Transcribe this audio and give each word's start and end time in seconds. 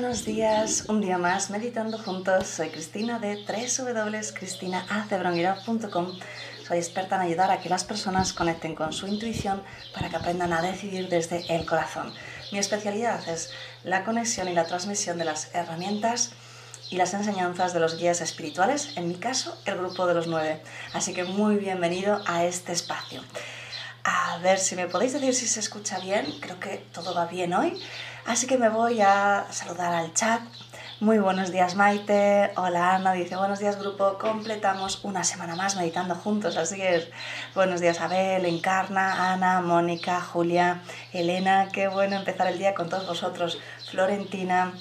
Buenos 0.00 0.24
días, 0.26 0.84
un 0.88 1.00
día 1.00 1.16
más 1.16 1.48
meditando 1.48 1.96
juntos. 1.96 2.48
Soy 2.48 2.68
Cristina 2.68 3.18
de 3.18 3.42
www.cristinaacebrongirao.com. 3.46 6.18
Soy 6.68 6.76
experta 6.76 7.16
en 7.16 7.22
ayudar 7.22 7.50
a 7.50 7.60
que 7.60 7.70
las 7.70 7.84
personas 7.84 8.34
conecten 8.34 8.74
con 8.74 8.92
su 8.92 9.06
intuición 9.06 9.62
para 9.94 10.10
que 10.10 10.16
aprendan 10.16 10.52
a 10.52 10.60
decidir 10.60 11.08
desde 11.08 11.46
el 11.48 11.64
corazón. 11.64 12.12
Mi 12.52 12.58
especialidad 12.58 13.26
es 13.26 13.54
la 13.84 14.04
conexión 14.04 14.48
y 14.48 14.52
la 14.52 14.66
transmisión 14.66 15.16
de 15.16 15.24
las 15.24 15.54
herramientas 15.54 16.32
y 16.90 16.96
las 16.96 17.14
enseñanzas 17.14 17.72
de 17.72 17.80
los 17.80 17.96
guías 17.96 18.20
espirituales, 18.20 18.98
en 18.98 19.08
mi 19.08 19.14
caso 19.14 19.56
el 19.64 19.78
grupo 19.78 20.06
de 20.06 20.12
los 20.12 20.26
nueve. 20.26 20.60
Así 20.92 21.14
que 21.14 21.24
muy 21.24 21.56
bienvenido 21.56 22.20
a 22.26 22.44
este 22.44 22.72
espacio. 22.72 23.22
A 24.08 24.38
ver 24.38 24.60
si 24.60 24.76
me 24.76 24.86
podéis 24.86 25.14
decir 25.14 25.34
si 25.34 25.48
se 25.48 25.58
escucha 25.58 25.98
bien, 25.98 26.26
creo 26.40 26.60
que 26.60 26.76
todo 26.94 27.12
va 27.12 27.26
bien 27.26 27.52
hoy. 27.52 27.76
Así 28.24 28.46
que 28.46 28.56
me 28.56 28.68
voy 28.68 29.00
a 29.00 29.48
saludar 29.50 29.92
al 29.92 30.14
chat. 30.14 30.42
Muy 31.00 31.18
buenos 31.18 31.50
días 31.50 31.74
Maite, 31.74 32.52
hola 32.56 32.94
Ana, 32.94 33.12
dice 33.12 33.34
buenos 33.34 33.58
días 33.58 33.78
grupo, 33.78 34.16
completamos 34.16 35.00
una 35.04 35.24
semana 35.24 35.56
más 35.56 35.74
meditando 35.74 36.14
juntos, 36.14 36.56
así 36.56 36.80
es. 36.80 37.08
Buenos 37.56 37.80
días 37.80 38.00
Abel, 38.00 38.46
Encarna, 38.46 39.32
Ana, 39.32 39.60
Mónica, 39.60 40.20
Julia, 40.20 40.82
Elena, 41.12 41.68
qué 41.72 41.88
bueno 41.88 42.14
empezar 42.14 42.46
el 42.46 42.58
día 42.58 42.74
con 42.74 42.88
todos 42.88 43.08
vosotros, 43.08 43.58
Florentina, 43.90 44.72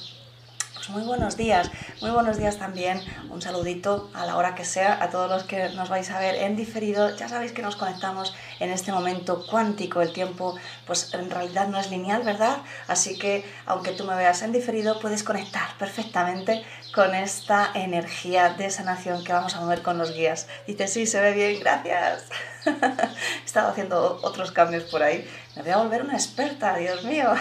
muy 0.89 1.03
buenos 1.03 1.38
días, 1.38 1.72
muy 2.02 2.11
buenos 2.11 2.38
días 2.38 2.58
también, 2.58 3.02
un 3.30 3.41
saludito 3.41 4.09
a 4.14 4.25
la 4.25 4.38
hora 4.38 4.55
que 4.55 4.66
sea 4.66 5.02
a 5.02 5.09
todos 5.09 5.30
los 5.30 5.44
que 5.44 5.69
nos 5.69 5.89
vais 5.89 6.09
a 6.11 6.19
ver 6.19 6.36
en 6.36 6.55
diferido. 6.55 7.16
Ya 7.16 7.27
sabéis 7.27 7.52
que 7.52 7.61
nos 7.61 7.75
conectamos 7.75 8.36
en 8.59 8.69
este 8.69 8.92
momento 8.92 9.45
cuántico, 9.47 10.02
el 10.02 10.14
tiempo 10.14 10.55
pues 10.86 11.14
en 11.14 11.30
realidad 11.30 11.67
no 11.67 11.80
es 11.80 11.89
lineal, 11.89 12.23
¿verdad? 12.23 12.58
Así 12.88 13.17
que 13.17 13.45
aunque 13.66 13.92
tú 13.92 14.03
me 14.03 14.16
veas 14.16 14.42
en 14.42 14.52
diferido, 14.52 15.00
puedes 15.00 15.23
conectar 15.23 15.67
perfectamente 15.80 16.64
con 16.94 17.14
esta 17.16 17.72
energía 17.73 18.49
de 18.49 18.70
sanación 18.70 19.23
que 19.23 19.33
vamos 19.33 19.55
a 19.55 19.61
mover 19.61 19.81
con 19.81 19.97
los 19.97 20.14
guías. 20.14 20.47
Dice, 20.67 20.88
sí, 20.88 21.05
se 21.05 21.20
ve 21.20 21.33
bien, 21.33 21.59
gracias. 21.59 22.23
He 22.66 23.45
estado 23.45 23.70
haciendo 23.70 24.20
otros 24.23 24.52
cambios 24.52 24.83
por 24.86 25.03
ahí. 25.03 25.27
Me 25.55 25.61
voy 25.61 25.72
a 25.72 25.77
volver 25.77 26.03
una 26.03 26.14
experta, 26.14 26.75
Dios 26.77 27.03
mío. 27.03 27.33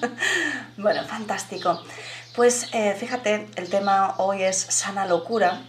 bueno, 0.76 1.04
fantástico. 1.04 1.82
Pues 2.38 2.72
eh, 2.72 2.94
fíjate, 2.96 3.48
el 3.56 3.68
tema 3.68 4.14
hoy 4.18 4.44
es 4.44 4.56
sana 4.56 5.06
locura. 5.06 5.60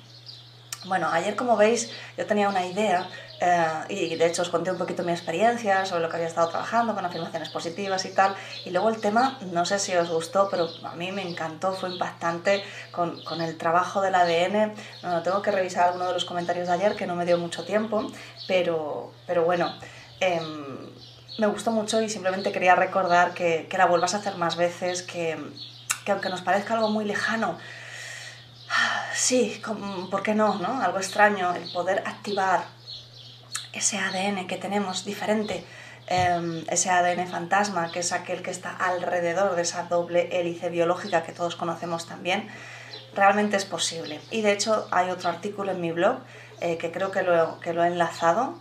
Bueno, 0.86 1.09
ayer 1.11 1.36
como 1.36 1.58
veis 1.58 1.89
yo 2.16 2.28
tenía 2.28 2.48
una 2.48 2.64
idea 2.64 3.09
eh, 3.42 3.66
y 3.89 4.16
de 4.16 4.28
hecho 4.28 4.44
os 4.44 4.50
conté 4.50 4.70
un 4.70 4.78
poquito 4.78 5.02
mi 5.02 5.11
experiencia 5.11 5.84
sobre 5.88 6.03
lo 6.03 6.09
que 6.09 6.17
había 6.17 6.28
estado 6.28 6.50
trabajando 6.50 6.94
con 6.94 7.03
afirmaciones 7.03 7.50
positivas 7.50 8.06
y 8.06 8.09
tal. 8.09 8.36
Y 8.66 8.70
luego 8.70 8.89
el 8.89 9.02
tema, 9.02 9.39
no 9.52 9.66
sé 9.66 9.80
si 9.80 9.95
os 9.95 10.11
gustó, 10.11 10.48
pero 10.52 10.70
a 10.84 10.94
mí 10.94 11.11
me 11.11 11.28
encantó, 11.28 11.73
fue 11.73 11.89
impactante 11.89 12.64
con, 12.92 13.20
el 13.42 13.58
trabajo 13.58 14.02
del 14.02 14.14
ADN. 14.14 14.76
Tengo 15.23 15.42
que 15.42 15.50
revisar 15.50 15.88
alguno 15.88 16.06
de 16.06 16.14
los 16.14 16.26
comentarios 16.26 16.67
de 16.67 16.76
ayer 16.76 16.95
que 16.95 17.08
no 17.08 17.16
me 17.16 17.26
dio 17.26 17.39
mucho 17.39 17.66
tiempo, 17.66 18.11
pero, 18.48 19.11
pero 19.26 19.44
bueno. 19.44 19.73
Em, 20.20 20.77
me 21.39 21.48
gustó 21.48 21.71
mucho 21.71 21.99
y 21.99 22.10
simplemente 22.10 22.52
quería 22.52 22.76
recordar 22.76 23.33
que, 23.33 23.65
que 23.67 23.77
la 23.77 23.88
vuelvas 23.88 24.14
a 24.14 24.17
hacer 24.17 24.36
más 24.36 24.58
veces, 24.58 25.02
que, 25.02 25.38
que 26.09 26.14
aunque 26.14 26.30
nos 26.30 26.42
parezca 26.42 26.73
algo 26.73 26.89
muy 26.89 27.05
lejano, 27.05 27.59
sí, 29.14 29.61
¿por 30.09 30.23
qué 30.23 30.33
no? 30.33 30.59
Algo 30.81 30.97
extraño, 30.97 31.53
el 31.53 31.71
poder 31.71 32.02
activar 32.03 32.64
ese 33.73 33.99
ADN 33.99 34.47
que 34.47 34.58
tenemos 34.58 35.05
diferente, 35.05 35.64
em, 36.08 36.65
ese 36.67 36.89
ADN 36.89 37.27
fantasma, 37.27 37.92
que 37.92 37.99
es 37.99 38.11
aquel 38.11 38.42
que 38.42 38.49
está 38.49 38.75
alrededor 38.75 39.55
de 39.55 39.61
esa 39.61 39.83
doble 39.83 40.30
hélice 40.31 40.70
biológica 40.70 41.21
que 41.21 41.31
todos 41.31 41.55
conocemos 41.55 42.08
también, 42.08 42.49
realmente 43.14 43.55
es 43.55 43.65
posible. 43.65 44.20
Y 44.31 44.41
de 44.41 44.53
hecho 44.53 44.87
hay 44.89 45.11
otro 45.11 45.30
artículo 45.30 45.71
en 45.73 45.80
mi 45.80 45.91
blog 45.91 46.17
eh, 46.59 46.80
que 46.80 46.91
creo 46.91 47.11
que 47.11 47.21
lo, 47.21 47.59
que 47.59 47.73
lo 47.73 47.83
he 47.83 47.87
enlazado, 47.87 48.55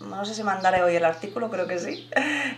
no 0.00 0.24
sé 0.24 0.34
si 0.34 0.42
mandaré 0.42 0.82
hoy 0.82 0.96
el 0.96 1.04
artículo, 1.04 1.50
creo 1.50 1.66
que 1.66 1.78
sí. 1.78 2.08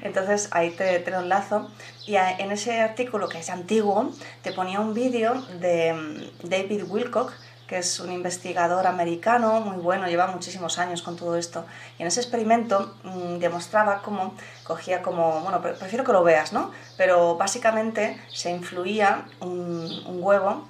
Entonces 0.02 0.48
ahí 0.52 0.70
te, 0.70 0.98
te 1.00 1.10
lo 1.10 1.20
enlazo. 1.20 1.70
Y 2.06 2.16
en 2.16 2.50
ese 2.52 2.80
artículo, 2.80 3.28
que 3.28 3.38
es 3.38 3.50
antiguo, 3.50 4.10
te 4.42 4.52
ponía 4.52 4.80
un 4.80 4.94
vídeo 4.94 5.34
de 5.60 5.92
mm, 5.92 6.48
David 6.48 6.84
Wilcock, 6.88 7.32
que 7.68 7.78
es 7.78 8.00
un 8.00 8.10
investigador 8.10 8.86
americano 8.86 9.60
muy 9.60 9.76
bueno, 9.76 10.08
lleva 10.08 10.26
muchísimos 10.26 10.78
años 10.78 11.02
con 11.02 11.16
todo 11.16 11.36
esto. 11.36 11.66
Y 11.98 12.02
en 12.02 12.08
ese 12.08 12.20
experimento 12.20 12.94
mm, 13.04 13.38
demostraba 13.38 14.00
cómo 14.02 14.34
cogía 14.64 15.02
como, 15.02 15.40
bueno, 15.42 15.60
prefiero 15.60 16.02
que 16.02 16.12
lo 16.12 16.24
veas, 16.24 16.52
¿no? 16.52 16.72
Pero 16.96 17.36
básicamente 17.36 18.18
se 18.32 18.50
influía 18.50 19.26
un, 19.40 20.02
huevo 20.06 20.66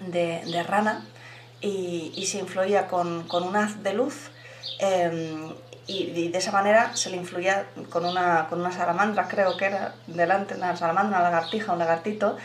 de, 0.00 0.62
rana 0.62 1.04
y, 1.60 2.12
y, 2.14 2.26
se 2.26 2.38
influía 2.38 2.86
con, 2.86 3.26
con 3.26 3.42
un 3.42 3.56
haz 3.56 3.82
de 3.82 3.94
luz 3.94 4.30
Em, 4.78 5.52
y, 5.86 6.28
de 6.28 6.38
esa 6.38 6.50
manera 6.50 6.96
se 6.96 7.10
le 7.10 7.16
influía 7.16 7.66
con 7.90 8.04
una, 8.06 8.46
con 8.48 8.60
una 8.60 8.72
salamandra, 8.72 9.28
creo 9.28 9.56
que 9.56 9.66
era 9.66 9.94
delante, 10.06 10.54
una 10.54 10.76
salamandra, 10.76 11.18
una 11.18 11.30
lagartija, 11.30 11.72
un 11.72 11.78
lagartito, 11.78 12.36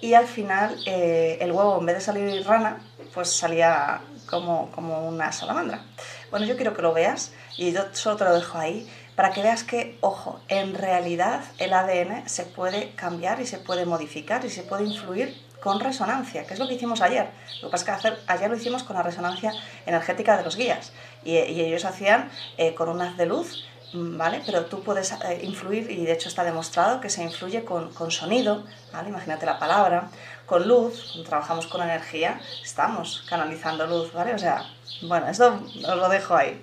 y 0.00 0.14
al 0.14 0.26
final 0.26 0.76
eh, 0.86 1.38
el 1.40 1.52
huevo 1.52 1.78
en 1.80 1.86
vez 1.86 1.96
de 1.96 2.00
salir 2.02 2.46
rana, 2.46 2.78
pues 3.12 3.30
salía 3.30 4.00
como, 4.28 4.70
como 4.70 5.08
una 5.08 5.32
salamandra. 5.32 5.82
Bueno, 6.30 6.46
yo 6.46 6.56
quiero 6.56 6.74
que 6.74 6.82
lo 6.82 6.92
veas 6.92 7.32
y 7.56 7.72
yo 7.72 7.82
solo 7.92 8.16
te 8.16 8.24
lo 8.24 8.34
dejo 8.34 8.58
ahí 8.58 8.88
para 9.14 9.30
que 9.30 9.42
veas 9.42 9.62
que, 9.62 9.96
ojo, 10.00 10.40
en 10.48 10.74
realidad 10.74 11.42
el 11.58 11.72
ADN 11.72 12.28
se 12.28 12.44
puede 12.44 12.90
cambiar 12.96 13.40
y 13.40 13.46
se 13.46 13.58
puede 13.58 13.86
modificar 13.86 14.44
y 14.44 14.50
se 14.50 14.62
puede 14.62 14.84
influir 14.84 15.36
con 15.64 15.80
resonancia, 15.80 16.44
que 16.46 16.52
es 16.52 16.60
lo 16.60 16.68
que 16.68 16.74
hicimos 16.74 17.00
ayer. 17.00 17.26
Lo 17.62 17.68
que 17.68 17.72
pasa 17.72 17.96
es 17.96 18.02
que 18.02 18.18
ayer 18.26 18.50
lo 18.50 18.56
hicimos 18.56 18.82
con 18.82 18.96
la 18.96 19.02
resonancia 19.02 19.50
energética 19.86 20.36
de 20.36 20.44
los 20.44 20.56
guías 20.56 20.92
y, 21.24 21.38
ellos 21.38 21.86
hacían 21.86 22.30
eh, 22.58 22.74
con 22.74 22.90
un 22.90 23.00
haz 23.00 23.16
de 23.16 23.24
luz, 23.24 23.64
mm, 23.94 24.18
¿vale? 24.18 24.42
Pero 24.44 24.66
tú 24.66 24.82
puedes 24.82 25.12
eh, 25.12 25.40
influir, 25.42 25.90
y 25.90 26.04
de 26.04 26.12
hecho 26.12 26.28
está 26.28 26.44
demostrado 26.44 27.00
que 27.00 27.08
se 27.08 27.22
influye 27.22 27.64
con, 27.64 27.94
con 27.94 28.10
sonido, 28.10 28.64
¿vale? 28.92 29.08
Imagínate 29.08 29.46
la 29.46 29.58
palabra, 29.58 30.10
con 30.44 30.68
luz, 30.68 31.24
trabajamos 31.24 31.66
con 31.66 31.80
energía, 31.80 32.38
estamos 32.62 33.24
canalizando 33.30 33.86
luz, 33.86 34.12
¿vale? 34.12 34.34
O 34.34 34.38
sea, 34.38 34.66
bueno, 35.00 35.28
esto 35.28 35.62
os 35.88 35.96
lo 35.96 36.10
dejo 36.10 36.36
ahí. 36.36 36.62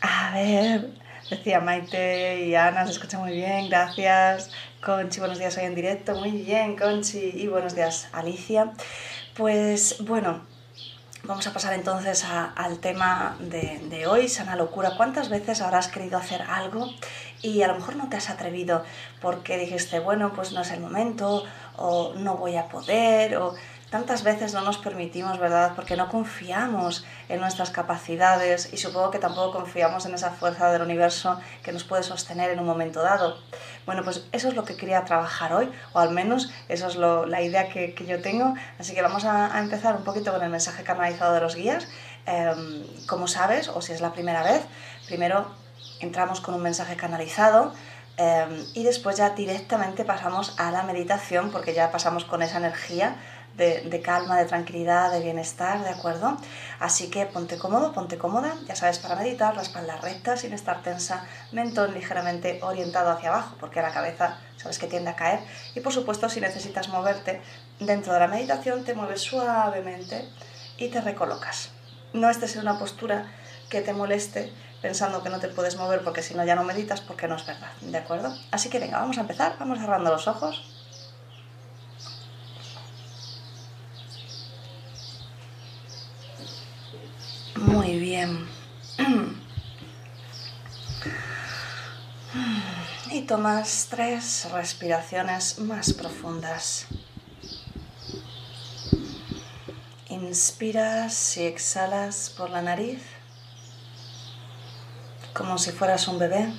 A 0.00 0.30
ver, 0.32 0.88
decía 1.28 1.60
Maite 1.60 2.46
y 2.46 2.54
Ana, 2.54 2.86
se 2.86 2.92
escucha 2.92 3.18
muy 3.18 3.32
bien, 3.32 3.68
gracias. 3.68 4.50
Conchi, 4.84 5.18
buenos 5.18 5.40
días 5.40 5.56
hoy 5.58 5.64
en 5.64 5.74
directo. 5.74 6.14
Muy 6.14 6.30
bien, 6.30 6.76
Conchi. 6.76 7.32
Y 7.34 7.48
buenos 7.48 7.74
días, 7.74 8.08
Alicia. 8.12 8.72
Pues 9.36 9.96
bueno, 10.04 10.42
vamos 11.24 11.44
a 11.48 11.52
pasar 11.52 11.72
entonces 11.72 12.24
al 12.24 12.78
tema 12.78 13.36
de, 13.40 13.80
de, 13.90 14.06
hoy, 14.06 14.28
sana 14.28 14.54
locura. 14.54 14.92
¿Cuántas 14.96 15.30
veces 15.30 15.62
habrás 15.62 15.88
querido 15.88 16.16
hacer 16.16 16.42
algo 16.42 16.88
y 17.42 17.62
a 17.62 17.66
lo 17.66 17.74
mejor 17.74 17.96
no 17.96 18.08
te 18.08 18.18
has 18.18 18.30
atrevido 18.30 18.84
porque 19.20 19.58
dijiste, 19.58 19.98
bueno, 19.98 20.32
pues 20.32 20.52
no 20.52 20.60
es 20.60 20.70
el 20.70 20.78
momento, 20.78 21.44
o 21.76 22.14
no 22.14 22.36
voy 22.36 22.56
a 22.56 22.68
poder, 22.68 23.36
o 23.36 23.56
tantas 23.90 24.22
veces 24.22 24.52
no 24.52 24.60
nos 24.60 24.78
permitimos, 24.78 25.38
¿verdad? 25.38 25.72
Porque 25.74 25.96
no 25.96 26.08
confiamos 26.08 27.04
en 27.28 27.40
nuestras 27.40 27.70
capacidades 27.70 28.72
y 28.72 28.76
supongo 28.76 29.10
que 29.10 29.18
tampoco 29.18 29.52
confiamos 29.52 30.04
en 30.04 30.14
esa 30.14 30.30
fuerza 30.30 30.70
del 30.70 30.82
universo 30.82 31.40
que 31.62 31.72
nos 31.72 31.84
puede 31.84 32.02
sostener 32.02 32.50
en 32.50 32.60
un 32.60 32.66
momento 32.66 33.02
dado. 33.02 33.38
Bueno, 33.86 34.04
pues 34.04 34.26
eso 34.32 34.48
es 34.48 34.54
lo 34.54 34.64
que 34.64 34.76
quería 34.76 35.04
trabajar 35.04 35.54
hoy, 35.54 35.70
o 35.94 35.98
al 35.98 36.10
menos 36.10 36.50
eso 36.68 36.88
es 36.88 36.96
la 36.96 37.40
idea 37.40 37.68
que, 37.68 37.94
yo 38.06 38.20
tengo. 38.20 38.54
Así 38.78 38.94
que 38.94 39.02
vamos 39.02 39.24
a, 39.24 39.58
empezar 39.58 39.96
un 39.96 40.04
poquito 40.04 40.32
con 40.32 40.42
el 40.42 40.50
mensaje 40.50 40.84
canalizado 40.84 41.34
de 41.34 41.40
los 41.40 41.56
guías. 41.56 41.88
Em, 42.26 42.84
como 43.06 43.26
sabes, 43.26 43.68
o 43.68 43.80
si 43.80 43.92
es 43.92 44.00
la 44.02 44.12
primera 44.12 44.42
vez, 44.42 44.62
primero 45.06 45.46
entramos 46.00 46.40
con 46.40 46.54
un 46.54 46.62
mensaje 46.62 46.96
canalizado. 46.96 47.72
Em, 48.18 48.66
y 48.74 48.82
después 48.82 49.16
ya 49.16 49.30
directamente 49.30 50.04
pasamos 50.04 50.54
a 50.58 50.70
la 50.72 50.82
meditación 50.82 51.50
porque 51.50 51.72
ya 51.72 51.90
pasamos 51.90 52.24
con 52.24 52.42
esa 52.42 52.58
energía 52.58 53.16
de, 53.58 54.02
calma, 54.02 54.38
de 54.38 54.46
tranquilidad, 54.46 55.10
de 55.10 55.20
bienestar, 55.20 55.82
¿de 55.82 55.90
acuerdo? 55.90 56.36
Así 56.78 57.10
que 57.10 57.26
ponte 57.26 57.58
cómodo, 57.58 57.92
ponte 57.92 58.16
cómoda, 58.16 58.54
ya 58.66 58.76
sabes, 58.76 58.98
para 58.98 59.16
meditar, 59.16 59.56
la 59.56 59.62
espalda 59.62 59.96
recta, 59.96 60.36
sin 60.36 60.52
estar 60.52 60.82
tensa, 60.82 61.26
mentón 61.50 61.92
ligeramente 61.92 62.60
orientado 62.62 63.10
hacia 63.10 63.30
abajo, 63.30 63.56
porque 63.58 63.82
la 63.82 63.92
cabeza 63.92 64.38
sabes 64.56 64.78
que 64.78 64.86
tiende 64.86 65.10
a 65.10 65.16
caer. 65.16 65.40
Y 65.74 65.80
por 65.80 65.92
supuesto, 65.92 66.28
si 66.28 66.40
necesitas 66.40 66.88
moverte 66.88 67.42
dentro 67.80 68.12
de 68.12 68.20
la 68.20 68.28
meditación, 68.28 68.84
te 68.84 68.94
mueves 68.94 69.22
suavemente 69.22 70.28
y 70.76 70.88
te 70.88 71.00
recolocas. 71.00 71.70
No 72.12 72.30
estés 72.30 72.54
en 72.54 72.62
una 72.62 72.78
postura 72.78 73.26
que 73.68 73.80
te 73.80 73.92
moleste 73.92 74.52
pensando 74.80 75.22
que 75.24 75.30
no 75.30 75.40
te 75.40 75.48
puedes 75.48 75.76
mover 75.76 76.04
porque 76.04 76.22
si 76.22 76.34
no 76.34 76.44
ya 76.44 76.54
no 76.54 76.62
meditas 76.62 77.00
porque 77.00 77.26
no 77.26 77.34
es 77.34 77.44
verdad, 77.44 77.72
¿de 77.80 77.98
acuerdo? 77.98 78.32
Así 78.52 78.70
que 78.70 78.78
venga, 78.78 79.00
vamos 79.00 79.18
a 79.18 79.22
empezar, 79.22 79.56
vamos 79.58 79.80
cerrando 79.80 80.10
los 80.10 80.28
ojos. 80.28 80.77
Muy 87.68 87.98
bien. 87.98 88.48
Y 93.10 93.22
tomas 93.22 93.86
tres 93.90 94.48
respiraciones 94.52 95.58
más 95.58 95.92
profundas. 95.94 96.86
Inspiras 100.08 101.36
y 101.38 101.44
exhalas 101.44 102.34
por 102.36 102.50
la 102.50 102.60
nariz 102.60 103.00
como 105.32 105.56
si 105.56 105.70
fueras 105.70 106.08
un 106.08 106.18
bebé. 106.18 106.52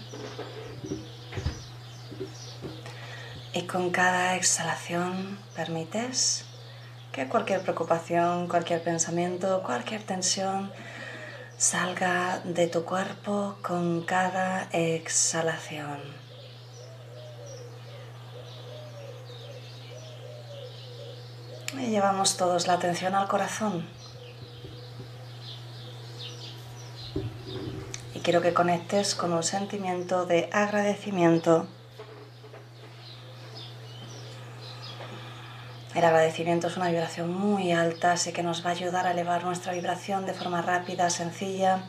Y 3.54 3.64
con 3.64 3.90
cada 3.92 4.36
exhalación 4.36 5.38
permites 5.56 6.46
que 7.12 7.28
cualquier 7.28 7.62
preocupación, 7.62 8.48
cualquier 8.48 8.82
pensamiento, 8.84 9.62
cualquier 9.64 10.04
tensión 10.04 10.72
salga 11.60 12.40
de 12.46 12.68
tu 12.68 12.86
cuerpo 12.86 13.58
con 13.62 14.04
cada 14.04 14.70
exhalación. 14.72 16.00
Y 21.74 21.88
llevamos 21.88 22.38
todos 22.38 22.66
la 22.66 22.74
atención 22.76 23.14
al 23.14 23.28
corazón. 23.28 23.86
Y 28.16 28.20
quiero 28.22 28.42
que 28.42 28.54
conectes 28.54 29.14
con 29.14 29.34
un 29.34 29.44
sentimiento 29.44 30.26
de 30.26 30.50
agradecimiento 30.54 31.68
El 35.96 36.06
agradecimiento 36.06 36.68
es 36.68 36.78
una 36.78 36.90
vibración 36.90 37.34
muy 37.34 37.72
alta, 37.72 38.12
así 38.12 38.32
que 38.32 38.44
nos 38.44 38.64
va 38.64 38.70
a 38.70 38.74
ayudar 38.74 39.08
a 39.08 39.12
elevar 39.12 39.44
nuestra 39.44 39.74
vibración 39.74 40.28
de 40.28 40.34
forma 40.36 40.62
rápida, 40.62 41.10
sencilla. 41.10 41.80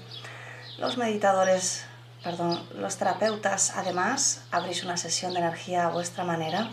Los 0.78 0.96
meditadores, 0.96 1.84
perdón, 2.24 2.66
los 2.76 2.96
terapeutas, 2.96 3.74
además, 3.76 4.42
abrís 4.52 4.84
una 4.84 4.96
sesión 4.96 5.34
de 5.34 5.40
energía 5.40 5.86
a 5.86 5.90
vuestra 5.90 6.24
manera. 6.24 6.70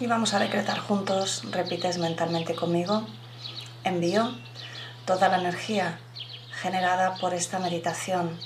Y 0.00 0.06
vamos 0.06 0.32
a 0.32 0.38
decretar 0.38 0.78
juntos, 0.78 1.42
repites 1.50 1.98
mentalmente 1.98 2.54
conmigo, 2.54 3.06
envío 3.84 4.34
toda 5.04 5.28
la 5.28 5.38
energía 5.38 5.98
generada 6.62 7.14
por 7.16 7.34
esta 7.34 7.58
meditación 7.58 8.38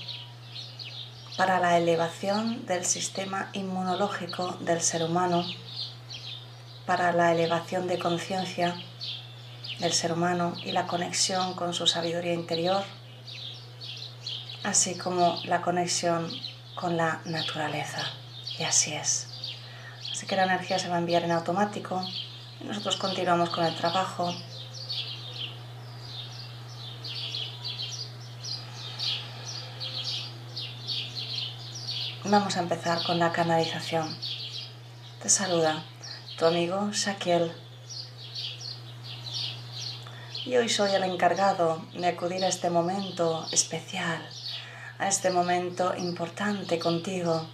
para 1.38 1.58
la 1.60 1.78
elevación 1.78 2.66
del 2.66 2.84
sistema 2.84 3.48
inmunológico 3.54 4.58
del 4.60 4.82
ser 4.82 5.04
humano, 5.04 5.46
para 6.84 7.12
la 7.12 7.32
elevación 7.32 7.86
de 7.86 7.98
conciencia 7.98 8.74
del 9.78 9.94
ser 9.94 10.12
humano 10.12 10.52
y 10.64 10.72
la 10.72 10.86
conexión 10.86 11.54
con 11.54 11.72
su 11.72 11.86
sabiduría 11.86 12.34
interior, 12.34 12.82
así 14.64 14.98
como 14.98 15.40
la 15.44 15.62
conexión 15.62 16.28
con 16.74 16.98
la 16.98 17.22
naturaleza. 17.24 18.02
Y 18.58 18.64
así 18.64 18.92
es. 18.92 19.28
Así 20.12 20.26
que 20.26 20.36
la 20.36 20.42
energía 20.42 20.78
se 20.78 20.90
va 20.90 20.96
a 20.96 20.98
enviar 20.98 21.22
en 21.22 21.30
automático 21.30 22.04
nosotros 22.64 22.96
continuamos 22.96 23.50
con 23.50 23.64
el 23.64 23.74
trabajo 23.76 24.34
Vamos 32.24 32.56
a 32.56 32.60
empezar 32.60 33.04
con 33.04 33.20
la 33.20 33.30
canalización. 33.30 34.12
Te 35.22 35.28
saluda 35.28 35.84
tu 36.36 36.46
amigo 36.46 36.90
Shaquiel. 36.90 37.52
Y 40.44 40.56
hoy 40.56 40.68
soy 40.68 40.90
el 40.96 41.04
encargado 41.04 41.80
de 41.94 42.08
acudir 42.08 42.44
a 42.44 42.48
este 42.48 42.70
momento 42.70 43.46
especial, 43.52 44.20
a 44.98 45.06
este 45.06 45.30
momento 45.30 45.94
importante 45.96 46.80
contigo, 46.80 47.46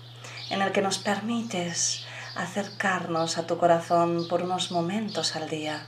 en 0.49 0.62
el 0.62 0.72
que 0.72 0.81
nos 0.81 0.96
permites 0.96 2.06
acercarnos 2.34 3.37
a 3.37 3.46
tu 3.46 3.58
corazón 3.58 4.26
por 4.28 4.43
unos 4.43 4.70
momentos 4.70 5.37
al 5.37 5.46
día. 5.50 5.87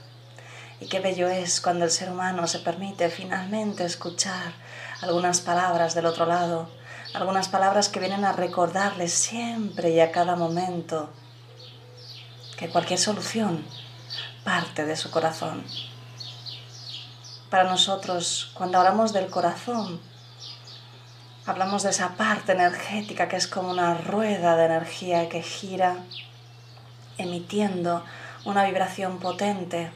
Y 0.79 0.85
qué 0.85 0.99
bello 0.99 1.27
es 1.29 1.61
cuando 1.61 1.83
el 1.83 1.91
ser 1.91 2.11
humano 2.11 2.45
se 2.45 2.59
permite 2.59 3.09
finalmente 3.09 3.83
escuchar 3.83 4.53
algunas 5.01 5.41
palabras 5.41 5.95
del 5.95 6.05
otro 6.05 6.27
lado 6.27 6.76
algunas 7.17 7.47
palabras 7.47 7.89
que 7.89 7.99
vienen 7.99 8.25
a 8.25 8.31
recordarles 8.31 9.11
siempre 9.11 9.89
y 9.89 9.99
a 9.99 10.11
cada 10.11 10.35
momento 10.35 11.09
que 12.57 12.69
cualquier 12.69 12.99
solución 12.99 13.65
parte 14.43 14.85
de 14.85 14.95
su 14.95 15.09
corazón. 15.09 15.63
Para 17.49 17.63
nosotros, 17.63 18.51
cuando 18.53 18.77
hablamos 18.77 19.13
del 19.13 19.31
corazón, 19.31 19.99
hablamos 21.47 21.81
de 21.81 21.89
esa 21.89 22.09
parte 22.09 22.51
energética 22.51 23.27
que 23.27 23.37
es 23.37 23.47
como 23.47 23.71
una 23.71 23.95
rueda 23.95 24.55
de 24.55 24.65
energía 24.65 25.27
que 25.27 25.41
gira 25.41 25.97
emitiendo 27.17 28.03
una 28.45 28.63
vibración 28.65 29.17
potente 29.17 29.91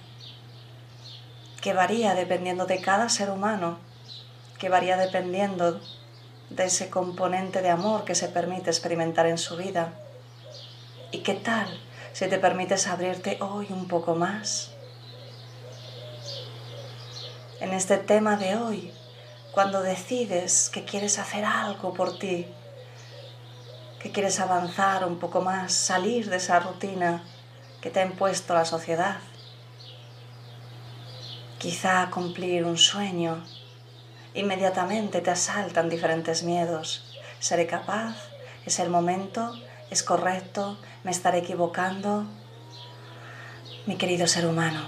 que 1.61 1.73
varía 1.73 2.15
dependiendo 2.15 2.65
de 2.65 2.81
cada 2.81 3.09
ser 3.09 3.29
humano, 3.29 3.77
que 4.57 4.69
varía 4.69 4.97
dependiendo 4.97 5.79
de 6.51 6.65
ese 6.65 6.89
componente 6.89 7.61
de 7.61 7.69
amor 7.69 8.03
que 8.03 8.13
se 8.13 8.27
permite 8.27 8.69
experimentar 8.69 9.25
en 9.25 9.37
su 9.37 9.55
vida. 9.55 9.93
¿Y 11.11 11.19
qué 11.19 11.33
tal 11.33 11.67
si 12.13 12.27
te 12.27 12.37
permites 12.37 12.87
abrirte 12.87 13.37
hoy 13.41 13.67
un 13.69 13.87
poco 13.87 14.15
más? 14.15 14.71
En 17.61 17.71
este 17.73 17.97
tema 17.97 18.35
de 18.35 18.55
hoy, 18.55 18.91
cuando 19.53 19.81
decides 19.81 20.69
que 20.69 20.83
quieres 20.83 21.19
hacer 21.19 21.45
algo 21.45 21.93
por 21.93 22.19
ti, 22.19 22.47
que 24.01 24.11
quieres 24.11 24.39
avanzar 24.39 25.05
un 25.05 25.19
poco 25.19 25.41
más, 25.41 25.71
salir 25.71 26.29
de 26.29 26.37
esa 26.37 26.59
rutina 26.59 27.23
que 27.81 27.89
te 27.89 28.01
ha 28.01 28.05
impuesto 28.05 28.53
la 28.53 28.65
sociedad, 28.65 29.19
quizá 31.59 32.09
cumplir 32.11 32.65
un 32.65 32.77
sueño, 32.77 33.43
Inmediatamente 34.33 35.19
te 35.19 35.29
asaltan 35.29 35.89
diferentes 35.89 36.43
miedos. 36.43 37.03
¿Seré 37.39 37.67
capaz? 37.67 38.15
¿Es 38.65 38.79
el 38.79 38.89
momento? 38.89 39.53
¿Es 39.89 40.03
correcto? 40.03 40.77
¿Me 41.03 41.11
estaré 41.11 41.39
equivocando? 41.39 42.25
Mi 43.85 43.97
querido 43.97 44.27
ser 44.27 44.45
humano, 44.45 44.85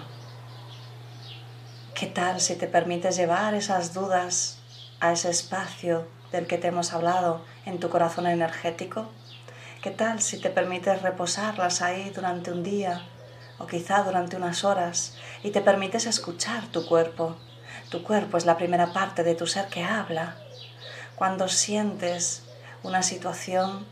¿qué 1.94 2.06
tal 2.06 2.40
si 2.40 2.56
te 2.56 2.68
permites 2.68 3.18
llevar 3.18 3.54
esas 3.54 3.94
dudas 3.94 4.60
a 5.02 5.12
ese 5.12 5.30
espacio 5.32 6.08
del 6.32 6.48
que 6.48 6.58
te 6.58 6.68
hemos 6.68 6.94
hablado 6.94 7.44
en 7.66 7.80
tu 7.80 7.90
corazón 7.90 8.28
energético? 8.28 9.10
¿Qué 9.82 9.90
tal 9.90 10.22
si 10.22 10.40
te 10.40 10.52
permites 10.52 11.02
reposarlas 11.02 11.82
ahí 11.82 12.12
durante 12.12 12.50
un 12.52 12.64
día 12.64 13.02
o 13.58 13.68
quizá 13.68 14.04
durante 14.04 14.38
unas 14.38 14.64
horas 14.64 15.18
y 15.44 15.52
te 15.52 15.60
permites 15.60 16.06
escuchar 16.06 16.68
tu 16.68 16.86
cuerpo? 16.86 17.36
Tu 17.94 18.02
cuerpo 18.02 18.38
es 18.38 18.48
la 18.48 18.58
primera 18.58 18.92
parte 18.92 19.24
de 19.24 19.36
tu 19.36 19.46
ser 19.46 19.68
que 19.68 19.84
habla. 19.84 20.36
Cuando 21.16 21.48
sientes 21.48 22.42
una 22.82 23.04
situación, 23.04 23.86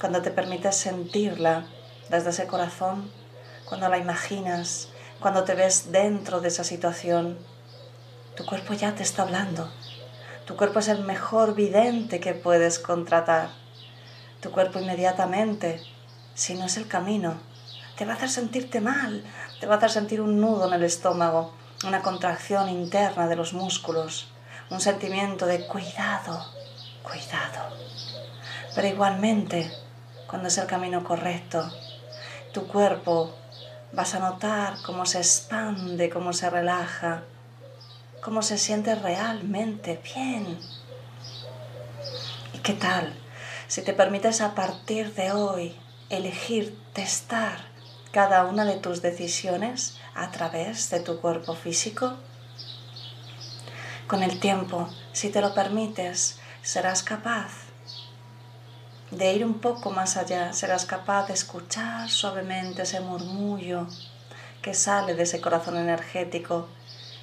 cuando 0.00 0.22
te 0.22 0.30
permites 0.30 0.74
sentirla 0.74 1.66
desde 2.08 2.30
ese 2.30 2.46
corazón, 2.46 3.12
cuando 3.66 3.90
la 3.90 3.98
imaginas, 3.98 4.88
cuando 5.20 5.44
te 5.44 5.54
ves 5.54 5.92
dentro 5.92 6.40
de 6.40 6.48
esa 6.48 6.64
situación, 6.64 7.36
tu 8.36 8.46
cuerpo 8.46 8.72
ya 8.72 8.94
te 8.94 9.02
está 9.02 9.20
hablando. 9.20 9.70
Tu 10.46 10.56
cuerpo 10.56 10.78
es 10.78 10.88
el 10.88 11.04
mejor 11.04 11.54
vidente 11.54 12.20
que 12.20 12.32
puedes 12.32 12.78
contratar. 12.78 13.50
Tu 14.40 14.50
cuerpo 14.50 14.78
inmediatamente, 14.78 15.78
si 16.32 16.54
no 16.54 16.64
es 16.64 16.78
el 16.78 16.88
camino, 16.88 17.34
te 17.98 18.06
va 18.06 18.14
a 18.14 18.16
hacer 18.16 18.30
sentirte 18.30 18.80
mal, 18.80 19.22
te 19.60 19.66
va 19.66 19.74
a 19.74 19.76
hacer 19.76 19.90
sentir 19.90 20.22
un 20.22 20.40
nudo 20.40 20.68
en 20.68 20.72
el 20.72 20.84
estómago, 20.84 21.52
una 21.84 22.02
contracción 22.02 22.68
interna 22.68 23.28
de 23.28 23.36
los 23.36 23.52
músculos, 23.52 24.28
un 24.70 24.80
sentimiento 24.80 25.46
de 25.46 25.66
cuidado, 25.66 26.46
cuidado. 27.02 27.76
Pero 28.74 28.88
igualmente 28.88 29.70
cuando 30.32 30.48
es 30.48 30.56
el 30.56 30.66
camino 30.66 31.04
correcto. 31.04 31.70
Tu 32.54 32.66
cuerpo 32.66 33.34
vas 33.92 34.14
a 34.14 34.18
notar 34.18 34.76
cómo 34.82 35.04
se 35.04 35.18
expande, 35.18 36.08
cómo 36.08 36.32
se 36.32 36.48
relaja, 36.48 37.24
cómo 38.22 38.40
se 38.40 38.56
siente 38.56 38.94
realmente 38.94 40.00
bien. 40.02 40.58
¿Y 42.54 42.58
qué 42.60 42.72
tal 42.72 43.12
si 43.68 43.82
te 43.82 43.92
permites 43.92 44.40
a 44.40 44.54
partir 44.54 45.12
de 45.12 45.32
hoy 45.32 45.76
elegir 46.08 46.78
testar 46.94 47.58
cada 48.10 48.46
una 48.46 48.64
de 48.64 48.78
tus 48.78 49.02
decisiones 49.02 49.98
a 50.14 50.30
través 50.30 50.90
de 50.90 51.00
tu 51.00 51.20
cuerpo 51.20 51.54
físico? 51.54 52.14
Con 54.06 54.22
el 54.22 54.40
tiempo, 54.40 54.88
si 55.12 55.30
te 55.30 55.40
lo 55.40 55.54
permites, 55.54 56.38
serás 56.62 57.02
capaz 57.02 57.52
de 59.10 59.32
ir 59.34 59.44
un 59.44 59.60
poco 59.60 59.90
más 59.90 60.16
allá, 60.16 60.52
serás 60.52 60.86
capaz 60.86 61.26
de 61.26 61.34
escuchar 61.34 62.08
suavemente 62.08 62.82
ese 62.82 63.00
murmullo 63.00 63.86
que 64.62 64.74
sale 64.74 65.14
de 65.14 65.24
ese 65.24 65.40
corazón 65.40 65.76
energético 65.76 66.68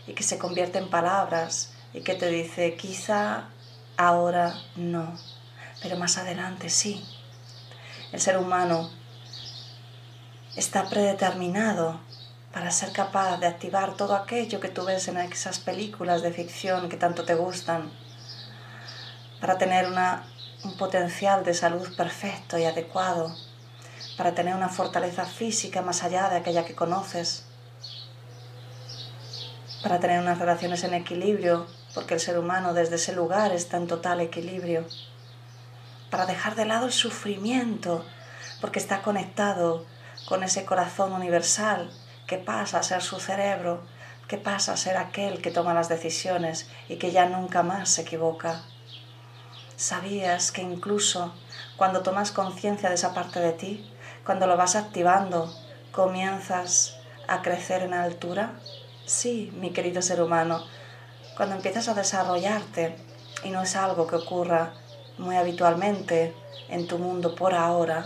y 0.06 0.14
que 0.14 0.24
se 0.24 0.38
convierte 0.38 0.78
en 0.78 0.90
palabras 0.90 1.72
y 1.94 2.02
que 2.02 2.14
te 2.14 2.30
dice, 2.30 2.76
quizá 2.76 3.46
ahora 3.98 4.54
no, 4.76 5.18
pero 5.82 5.98
más 5.98 6.18
adelante 6.18 6.70
sí. 6.70 7.04
El 8.12 8.20
ser 8.20 8.38
humano 8.38 8.90
está 10.56 10.90
predeterminado 10.90 12.00
para 12.54 12.72
ser 12.72 12.92
capaz 12.92 13.38
de 13.38 13.48
activar 13.48 13.96
todo 13.96 14.16
aquello 14.16 14.60
que 14.60 14.70
tú 14.70 14.86
ves 14.86 15.08
en 15.08 15.18
esas 15.18 15.60
películas 15.60 16.22
de 16.22 16.32
ficción 16.32 16.90
que 16.90 16.98
tanto 16.98 17.24
te 17.24 17.36
gustan, 17.36 17.92
para 19.40 19.58
tener 19.58 19.88
una, 19.88 20.26
un 20.64 20.76
potencial 20.76 21.44
de 21.44 21.54
salud 21.54 21.96
perfecto 21.96 22.58
y 22.58 22.66
adecuado, 22.66 23.36
para 24.18 24.34
tener 24.34 24.56
una 24.56 24.70
fortaleza 24.70 25.26
física 25.26 25.82
más 25.82 26.04
allá 26.04 26.30
de 26.30 26.38
aquella 26.38 26.66
que 26.66 26.76
conoces, 26.76 27.46
para 29.84 30.00
tener 30.00 30.20
unas 30.20 30.40
relaciones 30.40 30.84
en 30.84 30.94
equilibrio, 30.94 31.68
porque 31.94 32.16
el 32.16 32.20
ser 32.20 32.38
humano 32.38 32.74
desde 32.74 32.96
ese 32.96 33.14
lugar 33.14 33.54
está 33.54 33.78
en 33.78 33.88
total 33.88 34.20
equilibrio, 34.22 34.86
para 36.10 36.26
dejar 36.26 36.56
de 36.56 36.66
lado 36.66 36.88
el 36.88 36.92
sufrimiento, 36.92 38.06
porque 38.60 38.80
está 38.80 39.04
conectado 39.04 39.86
con 40.28 40.44
ese 40.44 40.66
corazón 40.66 41.14
universal 41.14 41.92
que 42.30 42.38
pasa 42.38 42.78
a 42.78 42.84
ser 42.84 43.02
su 43.02 43.20
cerebro, 43.20 43.82
que 44.28 44.38
pasa 44.38 44.74
a 44.74 44.78
ser 44.78 44.98
aquel 44.98 45.42
que 45.42 45.50
toma 45.50 45.74
las 45.74 45.90
decisiones 45.90 46.70
y 46.88 46.98
que 46.98 47.12
ya 47.12 47.26
nunca 47.26 47.64
más 47.64 47.90
se 47.90 48.04
equivoca. 48.04 48.62
¿Sabías 49.76 50.52
que 50.52 50.62
incluso 50.62 51.34
cuando 51.76 52.02
tomas 52.04 52.32
conciencia 52.32 52.88
de 52.90 52.96
esa 52.96 53.16
parte 53.16 53.40
de 53.40 53.54
ti, 53.54 53.92
cuando 54.24 54.46
lo 54.46 54.58
vas 54.58 54.76
activando, 54.76 55.52
comienzas 55.92 57.00
a 57.28 57.42
crecer 57.42 57.82
en 57.82 57.96
altura? 57.96 58.52
Sí, 59.08 59.52
mi 59.60 59.72
querido 59.72 60.04
ser 60.04 60.22
humano, 60.22 60.64
cuando 61.36 61.56
empiezas 61.56 61.88
a 61.88 61.96
desarrollarte, 61.96 62.96
y 63.44 63.50
no 63.50 63.64
es 63.64 63.76
algo 63.76 64.06
que 64.06 64.18
ocurra 64.18 64.74
muy 65.18 65.36
habitualmente 65.36 66.36
en 66.68 66.86
tu 66.86 67.00
mundo 67.00 67.34
por 67.34 67.56
ahora, 67.56 68.06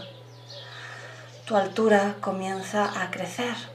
tu 1.45 1.57
altura 1.57 2.15
comienza 2.21 3.03
a 3.03 3.11
crecer. 3.11 3.72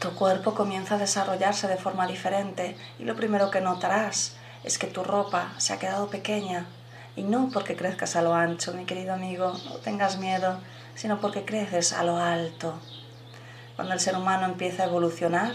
Tu 0.00 0.14
cuerpo 0.14 0.54
comienza 0.54 0.94
a 0.94 0.98
desarrollarse 0.98 1.66
de 1.66 1.76
forma 1.76 2.06
diferente 2.06 2.76
y 3.00 3.04
lo 3.04 3.16
primero 3.16 3.50
que 3.50 3.60
notarás 3.60 4.36
es 4.62 4.78
que 4.78 4.86
tu 4.86 5.02
ropa 5.02 5.54
se 5.58 5.72
ha 5.72 5.80
quedado 5.80 6.08
pequeña 6.08 6.66
y 7.16 7.22
no 7.22 7.50
porque 7.52 7.74
crezcas 7.74 8.14
a 8.14 8.22
lo 8.22 8.32
ancho, 8.32 8.72
mi 8.74 8.84
querido 8.84 9.12
amigo, 9.12 9.54
no 9.64 9.76
tengas 9.78 10.18
miedo, 10.18 10.60
sino 10.94 11.20
porque 11.20 11.44
creces 11.44 11.92
a 11.92 12.04
lo 12.04 12.16
alto. 12.16 12.74
Cuando 13.74 13.92
el 13.92 13.98
ser 13.98 14.16
humano 14.16 14.44
empieza 14.44 14.84
a 14.84 14.86
evolucionar, 14.86 15.52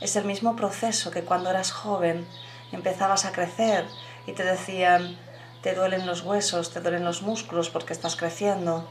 es 0.00 0.16
el 0.16 0.24
mismo 0.24 0.56
proceso 0.56 1.10
que 1.10 1.22
cuando 1.22 1.50
eras 1.50 1.70
joven 1.70 2.26
empezabas 2.72 3.26
a 3.26 3.32
crecer 3.32 3.84
y 4.26 4.32
te 4.32 4.42
decían, 4.42 5.18
te 5.62 5.74
duelen 5.74 6.06
los 6.06 6.22
huesos, 6.22 6.72
te 6.72 6.80
duelen 6.80 7.04
los 7.04 7.20
músculos 7.20 7.68
porque 7.68 7.92
estás 7.92 8.16
creciendo. 8.16 8.88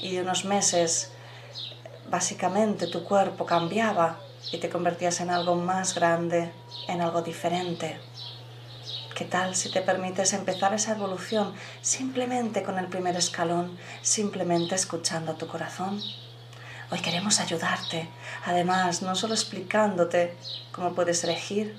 Y 0.00 0.16
de 0.16 0.22
unos 0.22 0.44
meses, 0.44 1.13
básicamente 2.14 2.86
tu 2.86 3.02
cuerpo 3.02 3.44
cambiaba 3.44 4.20
y 4.52 4.58
te 4.58 4.70
convertías 4.70 5.18
en 5.20 5.30
algo 5.30 5.56
más 5.56 5.96
grande, 5.96 6.52
en 6.86 7.00
algo 7.00 7.22
diferente. 7.22 7.98
¿Qué 9.16 9.24
tal 9.24 9.56
si 9.56 9.68
te 9.72 9.80
permites 9.80 10.32
empezar 10.32 10.72
esa 10.74 10.92
evolución 10.92 11.52
simplemente 11.80 12.62
con 12.62 12.78
el 12.78 12.86
primer 12.86 13.16
escalón, 13.16 13.76
simplemente 14.00 14.76
escuchando 14.76 15.32
a 15.32 15.34
tu 15.34 15.48
corazón? 15.48 16.00
Hoy 16.92 17.00
queremos 17.00 17.40
ayudarte, 17.40 18.08
además, 18.44 19.02
no 19.02 19.16
solo 19.16 19.34
explicándote 19.34 20.36
cómo 20.70 20.94
puedes 20.94 21.24
elegir, 21.24 21.76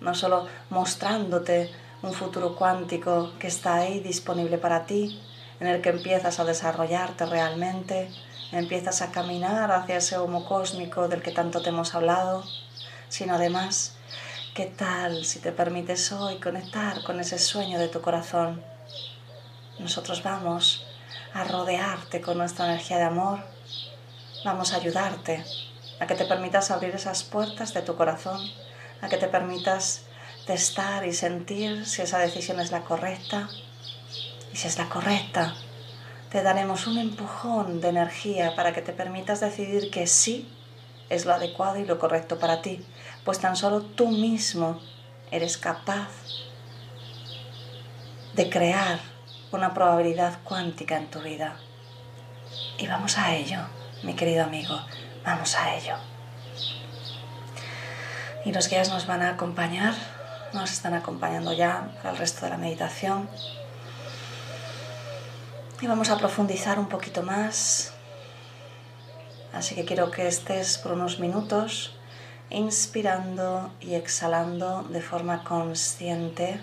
no 0.00 0.14
solo 0.14 0.46
mostrándote 0.70 1.72
un 2.02 2.12
futuro 2.12 2.54
cuántico 2.54 3.32
que 3.40 3.48
está 3.48 3.74
ahí 3.74 3.98
disponible 3.98 4.58
para 4.58 4.86
ti, 4.86 5.20
en 5.58 5.66
el 5.66 5.82
que 5.82 5.88
empiezas 5.88 6.38
a 6.38 6.44
desarrollarte 6.44 7.26
realmente, 7.26 8.12
empiezas 8.52 9.02
a 9.02 9.10
caminar 9.10 9.70
hacia 9.72 9.96
ese 9.96 10.18
humo 10.18 10.44
cósmico 10.46 11.08
del 11.08 11.22
que 11.22 11.32
tanto 11.32 11.62
te 11.62 11.70
hemos 11.70 11.94
hablado, 11.94 12.44
sino 13.08 13.34
además, 13.34 13.96
¿qué 14.54 14.66
tal 14.66 15.24
si 15.24 15.40
te 15.40 15.52
permites 15.52 16.12
hoy 16.12 16.36
conectar 16.36 17.02
con 17.02 17.20
ese 17.20 17.38
sueño 17.38 17.78
de 17.78 17.88
tu 17.88 18.00
corazón? 18.00 18.62
Nosotros 19.78 20.22
vamos 20.22 20.86
a 21.34 21.44
rodearte 21.44 22.20
con 22.20 22.38
nuestra 22.38 22.66
energía 22.66 22.98
de 22.98 23.04
amor, 23.04 23.40
vamos 24.44 24.72
a 24.72 24.76
ayudarte 24.76 25.44
a 26.00 26.06
que 26.06 26.14
te 26.14 26.24
permitas 26.24 26.70
abrir 26.70 26.94
esas 26.94 27.22
puertas 27.22 27.74
de 27.74 27.82
tu 27.82 27.96
corazón, 27.96 28.40
a 29.00 29.08
que 29.08 29.16
te 29.16 29.28
permitas 29.28 30.02
testar 30.46 31.04
y 31.04 31.12
sentir 31.12 31.86
si 31.86 32.02
esa 32.02 32.18
decisión 32.18 32.60
es 32.60 32.70
la 32.70 32.82
correcta. 32.82 33.48
Y 34.52 34.56
si 34.56 34.68
es 34.68 34.78
la 34.78 34.88
correcta, 34.88 35.54
te 36.30 36.42
daremos 36.42 36.86
un 36.86 36.98
empujón 36.98 37.80
de 37.80 37.88
energía 37.88 38.54
para 38.56 38.72
que 38.72 38.82
te 38.82 38.92
permitas 38.92 39.40
decidir 39.40 39.90
que 39.90 40.06
sí 40.06 40.52
es 41.08 41.24
lo 41.24 41.32
adecuado 41.32 41.78
y 41.78 41.84
lo 41.84 41.98
correcto 41.98 42.38
para 42.38 42.62
ti, 42.62 42.84
pues 43.24 43.38
tan 43.38 43.56
solo 43.56 43.82
tú 43.82 44.08
mismo 44.08 44.80
eres 45.30 45.56
capaz 45.56 46.10
de 48.34 48.50
crear 48.50 49.00
una 49.52 49.72
probabilidad 49.72 50.38
cuántica 50.44 50.96
en 50.96 51.10
tu 51.10 51.20
vida. 51.20 51.56
Y 52.78 52.86
vamos 52.86 53.16
a 53.18 53.34
ello, 53.34 53.60
mi 54.02 54.14
querido 54.14 54.44
amigo, 54.44 54.78
vamos 55.24 55.56
a 55.56 55.74
ello. 55.74 55.94
Y 58.44 58.52
los 58.52 58.68
guías 58.68 58.90
nos 58.90 59.06
van 59.06 59.22
a 59.22 59.30
acompañar, 59.30 59.94
nos 60.52 60.72
están 60.72 60.94
acompañando 60.94 61.52
ya 61.52 61.88
para 61.96 62.10
el 62.10 62.18
resto 62.18 62.44
de 62.44 62.50
la 62.50 62.58
meditación. 62.58 63.28
Y 65.78 65.86
vamos 65.86 66.08
a 66.08 66.16
profundizar 66.16 66.78
un 66.78 66.88
poquito 66.88 67.22
más. 67.22 67.92
Así 69.52 69.74
que 69.74 69.84
quiero 69.84 70.10
que 70.10 70.26
estés 70.26 70.78
por 70.78 70.92
unos 70.92 71.18
minutos 71.18 71.96
inspirando 72.48 73.70
y 73.80 73.94
exhalando 73.94 74.84
de 74.84 75.02
forma 75.02 75.44
consciente. 75.44 76.60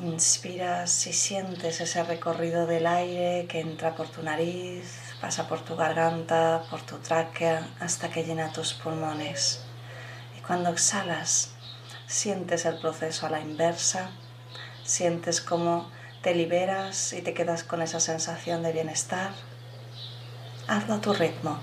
Inspiras 0.00 1.06
y 1.06 1.12
sientes 1.12 1.80
ese 1.80 2.02
recorrido 2.02 2.66
del 2.66 2.88
aire 2.88 3.46
que 3.46 3.60
entra 3.60 3.94
por 3.94 4.08
tu 4.08 4.20
nariz, 4.24 4.98
pasa 5.20 5.46
por 5.46 5.60
tu 5.60 5.76
garganta, 5.76 6.64
por 6.70 6.82
tu 6.82 6.98
tráquea, 6.98 7.68
hasta 7.78 8.10
que 8.10 8.24
llena 8.24 8.52
tus 8.52 8.72
pulmones. 8.74 9.60
Y 10.36 10.40
cuando 10.40 10.70
exhalas, 10.70 11.51
sientes 12.12 12.66
el 12.66 12.78
proceso 12.78 13.26
a 13.26 13.30
la 13.30 13.40
inversa, 13.40 14.10
sientes 14.84 15.40
cómo 15.40 15.90
te 16.20 16.34
liberas 16.34 17.14
y 17.14 17.22
te 17.22 17.32
quedas 17.32 17.64
con 17.64 17.80
esa 17.80 18.00
sensación 18.00 18.62
de 18.62 18.72
bienestar. 18.72 19.30
Hazlo 20.68 20.94
a 20.94 21.00
tu 21.00 21.14
ritmo. 21.14 21.58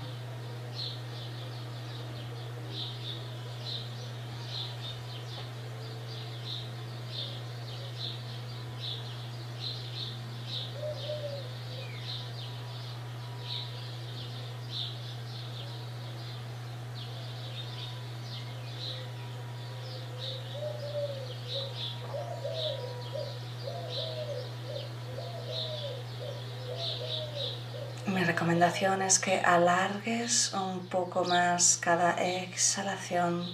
Mi 28.06 28.24
recomendación 28.40 29.02
es 29.02 29.18
que 29.18 29.38
alargues 29.40 30.54
un 30.54 30.86
poco 30.86 31.24
más 31.24 31.76
cada 31.76 32.12
exhalación 32.12 33.44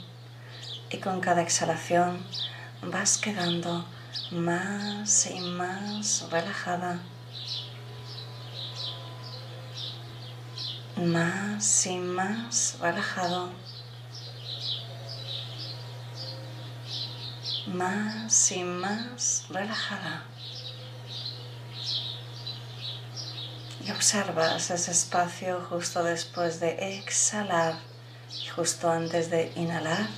y 0.90 0.98
con 0.98 1.20
cada 1.20 1.42
exhalación 1.42 2.24
vas 2.82 3.18
quedando 3.18 3.84
más 4.30 5.26
y 5.26 5.40
más 5.40 6.30
relajada. 6.30 7.00
Más 10.94 11.86
y 11.86 11.96
más 11.96 12.78
relajado. 12.80 13.50
Más 17.66 18.52
y 18.52 18.62
más 18.62 19.46
relajada. 19.50 20.35
Y 23.86 23.90
observas 23.92 24.70
ese 24.72 24.90
espacio 24.90 25.64
justo 25.70 26.02
después 26.02 26.58
de 26.58 26.96
exhalar 26.98 27.74
y 28.42 28.48
justo 28.48 28.90
antes 28.90 29.30
de 29.30 29.52
inhalar. 29.54 30.08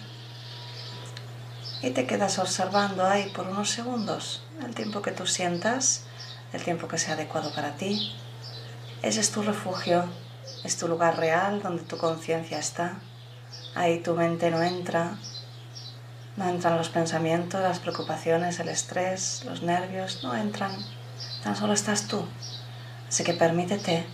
Y 1.83 1.91
te 1.91 2.07
quedas 2.07 2.39
observando 2.39 3.05
ahí 3.05 3.29
por 3.29 3.47
unos 3.47 3.69
segundos, 3.69 4.43
el 4.65 4.75
tiempo 4.75 5.03
que 5.03 5.11
tú 5.11 5.27
sientas, 5.27 6.05
el 6.55 6.63
tiempo 6.65 6.89
que 6.89 6.97
sea 6.97 7.13
adecuado 7.13 7.53
para 7.53 7.77
ti. 7.77 8.17
Ese 9.03 9.21
es 9.21 9.33
tu 9.33 9.43
refugio, 9.43 10.05
es 10.65 10.79
tu 10.79 10.89
lugar 10.89 11.19
real 11.19 11.61
donde 11.61 11.83
tu 11.83 11.99
conciencia 11.99 12.59
está. 12.59 13.01
Ahí 13.75 14.01
tu 14.03 14.15
mente 14.15 14.51
no 14.51 14.63
entra, 14.63 15.19
no 16.37 16.49
entran 16.49 16.79
los 16.79 16.89
pensamientos, 16.89 17.61
las 17.61 17.81
preocupaciones, 17.81 18.61
el 18.61 18.71
estrés, 18.71 19.45
los 19.45 19.63
nervios, 19.63 20.25
no 20.25 20.35
entran. 20.35 20.73
Tan 21.45 21.55
solo 21.55 21.75
estás 21.75 22.09
tú. 22.09 22.25
Así 23.09 23.25
que 23.25 23.33
permítete 23.33 24.05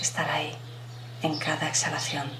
estar 0.00 0.28
ahí 0.30 0.52
en 1.22 1.38
cada 1.38 1.68
exhalación. 1.68 2.30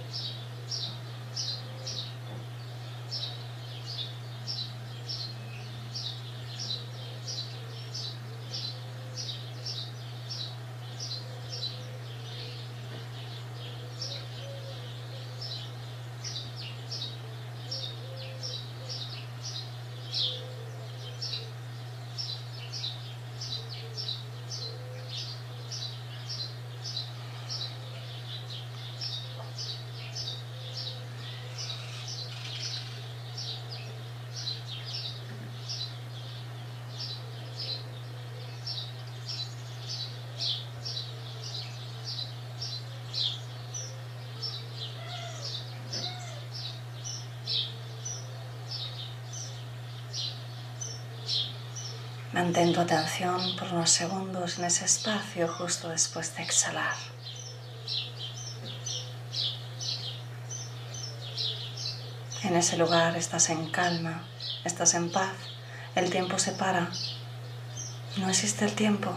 Mantén 52.33 52.75
tu 52.75 52.81
atención 52.81 53.57
por 53.57 53.73
unos 53.73 53.89
segundos 53.89 54.59
en 54.59 54.65
ese 54.65 54.85
espacio 54.85 55.49
justo 55.49 55.89
después 55.89 56.37
de 56.37 56.43
exhalar. 56.43 56.95
En 62.43 62.55
ese 62.55 62.77
lugar 62.77 63.17
estás 63.17 63.49
en 63.49 63.71
calma, 63.71 64.25
estás 64.63 64.93
en 64.93 65.11
paz, 65.11 65.33
el 65.95 66.11
tiempo 66.11 66.39
se 66.39 66.53
para, 66.53 66.91
no 68.19 68.29
existe 68.29 68.67
el 68.67 68.75
tiempo 68.75 69.11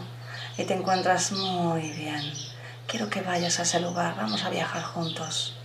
y 0.57 0.63
te 0.63 0.73
encuentras 0.73 1.33
muy 1.33 1.91
bien. 1.91 2.33
Quiero 2.87 3.09
que 3.09 3.21
vayas 3.21 3.59
a 3.59 3.63
ese 3.63 3.81
lugar, 3.81 4.15
vamos 4.15 4.45
a 4.45 4.49
viajar 4.49 4.83
juntos. 4.83 5.57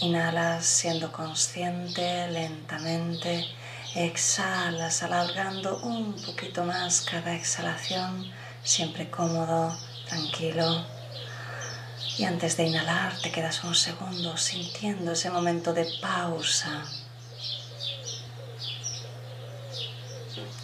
Inhalas 0.00 0.64
siendo 0.64 1.12
consciente 1.12 2.26
lentamente 2.28 3.46
Exhalas 3.94 5.04
alargando 5.04 5.78
un 5.78 6.20
poquito 6.20 6.64
más 6.64 7.02
cada 7.02 7.32
exhalación, 7.36 8.28
siempre 8.64 9.08
cómodo, 9.08 9.78
tranquilo. 10.08 10.84
Y 12.18 12.24
antes 12.24 12.56
de 12.56 12.64
inhalar 12.64 13.16
te 13.20 13.30
quedas 13.30 13.62
un 13.62 13.76
segundo 13.76 14.36
sintiendo 14.36 15.12
ese 15.12 15.30
momento 15.30 15.72
de 15.72 15.86
pausa. 16.02 16.82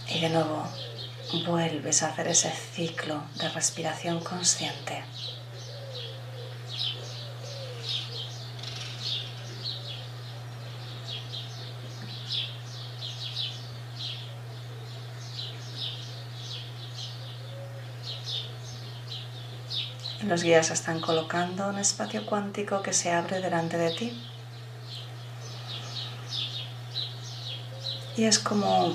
Y 0.09 0.21
de 0.21 0.29
nuevo 0.29 0.65
vuelves 1.47 2.03
a 2.03 2.09
hacer 2.09 2.27
ese 2.27 2.51
ciclo 2.51 3.23
de 3.37 3.49
respiración 3.51 4.19
consciente. 4.25 5.05
Los 20.23 20.43
guías 20.43 20.71
están 20.71 21.01
colocando 21.01 21.69
un 21.69 21.79
espacio 21.79 22.27
cuántico 22.27 22.83
que 22.83 22.93
se 22.93 23.11
abre 23.11 23.41
delante 23.41 23.79
de 23.79 23.91
ti. 23.91 24.23
Y 28.19 28.25
es 28.25 28.39
como 28.39 28.95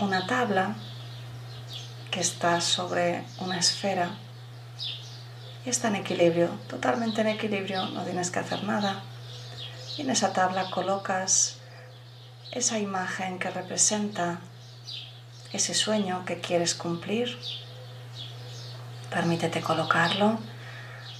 una 0.00 0.26
tabla 0.26 0.74
que 2.10 2.20
está 2.20 2.62
sobre 2.62 3.22
una 3.38 3.58
esfera 3.58 4.16
y 5.66 5.68
está 5.68 5.88
en 5.88 5.96
equilibrio, 5.96 6.48
totalmente 6.68 7.20
en 7.20 7.26
equilibrio, 7.26 7.84
no 7.88 8.02
tienes 8.04 8.30
que 8.30 8.38
hacer 8.38 8.64
nada. 8.64 9.02
Y 9.98 10.02
en 10.02 10.10
esa 10.10 10.32
tabla 10.32 10.70
colocas 10.70 11.58
esa 12.50 12.78
imagen 12.78 13.38
que 13.38 13.50
representa 13.50 14.40
ese 15.52 15.74
sueño 15.74 16.24
que 16.24 16.40
quieres 16.40 16.74
cumplir. 16.74 17.36
Permítete 19.16 19.62
colocarlo 19.62 20.38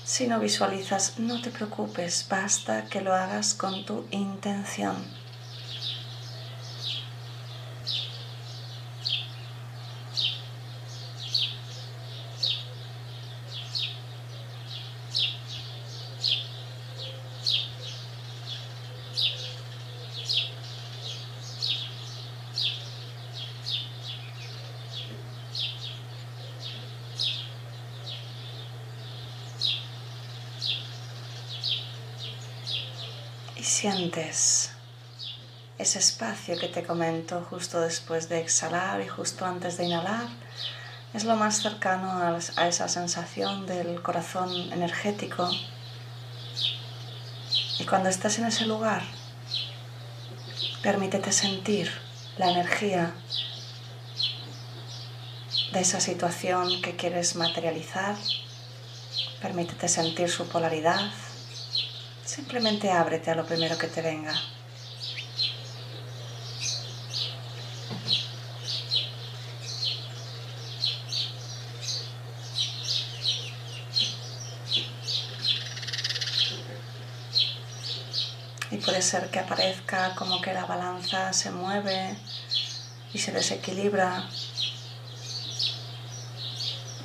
si 0.05 0.27
no 0.27 0.39
visualizas, 0.39 1.19
no 1.19 1.41
te 1.41 1.51
preocupes, 1.51 2.27
basta 2.29 2.85
que 2.85 3.01
lo 3.01 3.15
hagas 3.15 3.55
con 3.55 3.87
tu 3.87 4.05
intención. 4.11 4.95
Sientes 33.87 34.73
ese 35.79 36.01
espacio 36.01 36.59
que 36.59 36.67
te 36.67 36.83
comento 36.83 37.47
justo 37.49 37.81
después 37.81 38.29
de 38.29 38.41
exhalar 38.41 39.01
y 39.01 39.07
justo 39.07 39.45
antes 39.47 39.77
de 39.77 39.85
inhalar, 39.85 40.27
es 41.15 41.23
lo 41.23 41.37
más 41.37 41.63
cercano 41.63 42.11
a 42.57 42.67
esa 42.67 42.89
sensación 42.89 43.65
del 43.65 44.03
corazón 44.03 44.51
energético. 44.73 45.49
Y 47.79 47.85
cuando 47.85 48.09
estás 48.09 48.41
en 48.41 48.47
ese 48.47 48.67
lugar, 48.67 49.05
permítete 50.83 51.31
sentir 51.31 51.89
la 52.39 52.51
energía 52.51 53.15
de 55.73 55.79
esa 55.81 56.01
situación 56.01 56.83
que 56.83 56.97
quieres 56.97 57.37
materializar. 57.37 58.17
Permítete 59.41 59.87
sentir 59.87 60.29
su 60.29 60.49
polaridad, 60.49 61.09
Simplemente 62.37 62.91
ábrete 62.91 63.31
a 63.31 63.35
lo 63.35 63.47
primero 63.47 63.79
que 63.79 63.87
te 63.87 64.03
venga. 64.03 64.35
Y 78.71 78.77
puede 78.85 79.01
ser 79.01 79.31
que 79.31 79.39
aparezca 79.39 80.15
como 80.15 80.43
que 80.43 80.53
la 80.53 80.67
balanza 80.67 81.33
se 81.33 81.51
mueve 81.51 82.19
y 83.15 83.19
se 83.19 83.33
desequilibra. 83.33 84.29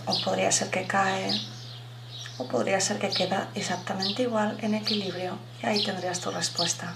O 0.07 0.21
podría 0.25 0.51
ser 0.51 0.69
que 0.69 0.85
cae 0.85 1.50
o 2.41 2.47
podría 2.47 2.81
ser 2.81 2.97
que 2.97 3.09
queda 3.09 3.49
exactamente 3.53 4.23
igual 4.23 4.57
en 4.61 4.73
equilibrio 4.73 5.37
y 5.61 5.67
ahí 5.67 5.83
tendrías 5.83 6.19
tu 6.19 6.31
respuesta. 6.31 6.95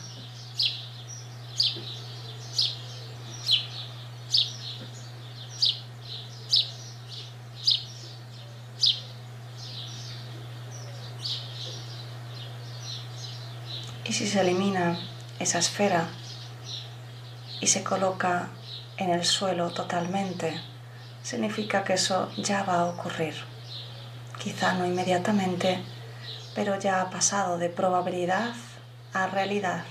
Y 14.04 14.14
si 14.14 14.28
se 14.28 14.42
elimina 14.42 14.98
esa 15.40 15.60
esfera 15.60 16.08
y 17.62 17.68
se 17.68 17.84
coloca 17.84 18.50
en 18.98 19.12
el 19.12 19.24
suelo 19.26 19.70
totalmente, 19.70 20.60
significa 21.22 21.84
que 21.84 21.94
eso 21.94 22.32
ya 22.38 22.64
va 22.64 22.80
a 22.80 22.86
ocurrir. 22.86 23.55
Quizá 24.46 24.74
no 24.74 24.86
inmediatamente, 24.86 25.80
pero 26.54 26.78
ya 26.78 27.02
ha 27.02 27.10
pasado 27.10 27.58
de 27.58 27.68
probabilidad 27.68 28.54
a 29.12 29.26
realidad 29.26 29.86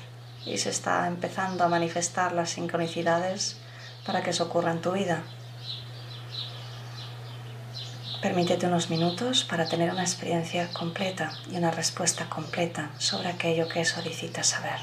y 0.47 0.59
se 0.59 0.71
está 0.71 1.09
empezando 1.09 1.65
a 1.65 1.69
manifestar 1.69 2.31
las 2.31 2.51
sincronicidades 2.51 3.57
para 4.07 4.23
que 4.23 4.31
eso 4.31 4.45
ocurra 4.45 4.71
en 4.71 4.81
tu 4.81 4.93
vida. 4.93 5.25
Permítete 8.23 8.69
unos 8.69 8.91
minutos 8.91 9.43
para 9.43 9.67
tener 9.67 9.91
una 9.91 10.03
experiencia 10.03 10.73
completa 10.73 11.33
y 11.51 11.57
una 11.57 11.73
respuesta 11.73 12.29
completa 12.31 12.91
sobre 12.99 13.31
aquello 13.31 13.69
que 13.69 13.85
solicitas 13.85 14.47
saber. 14.47 14.79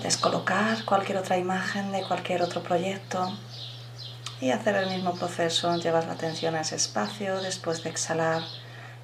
Puedes 0.00 0.16
colocar 0.16 0.82
cualquier 0.86 1.18
otra 1.18 1.36
imagen 1.36 1.92
de 1.92 2.02
cualquier 2.02 2.40
otro 2.40 2.62
proyecto 2.62 3.36
y 4.40 4.50
hacer 4.50 4.74
el 4.76 4.88
mismo 4.88 5.12
proceso. 5.12 5.76
Llevas 5.76 6.06
la 6.06 6.14
atención 6.14 6.54
a 6.54 6.62
ese 6.62 6.76
espacio 6.76 7.42
después 7.42 7.82
de 7.82 7.90
exhalar 7.90 8.40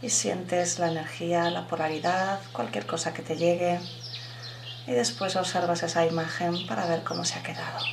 y 0.01 0.09
sientes 0.09 0.79
la 0.79 0.91
energía, 0.91 1.51
la 1.51 1.69
polaridad, 1.69 2.41
cualquier 2.53 2.87
cosa 2.87 3.13
que 3.13 3.21
te 3.21 3.37
llegue. 3.37 3.79
Y 4.87 4.93
después 4.93 5.37
observas 5.37 5.83
esa 5.83 6.07
imagen 6.07 6.67
para 6.67 6.87
ver 6.87 7.03
cómo 7.05 7.27
se 7.27 7.41
ha 7.41 7.43
quedado. 7.43 7.85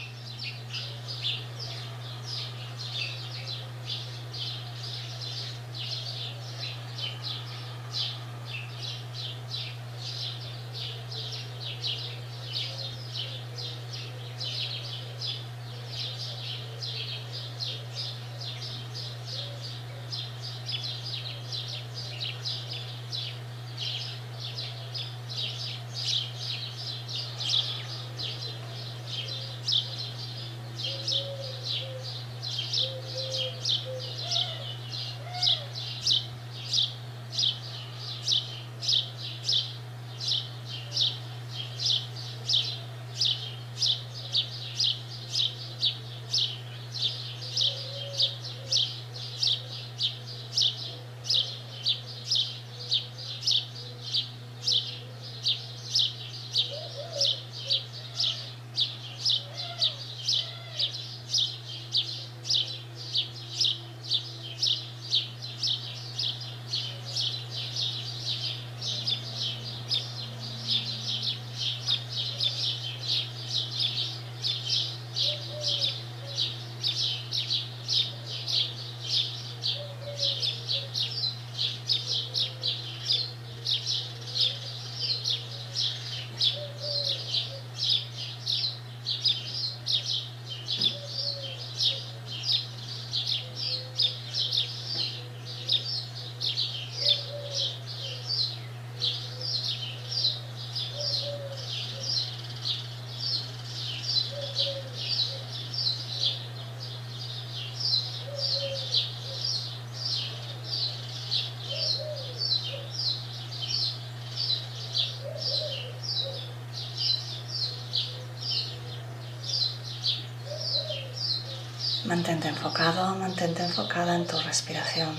Mantente 122.16 122.48
enfocado, 122.48 123.16
mantente 123.16 123.64
enfocada 123.64 124.14
en 124.14 124.28
tu 124.28 124.40
respiración. 124.42 125.18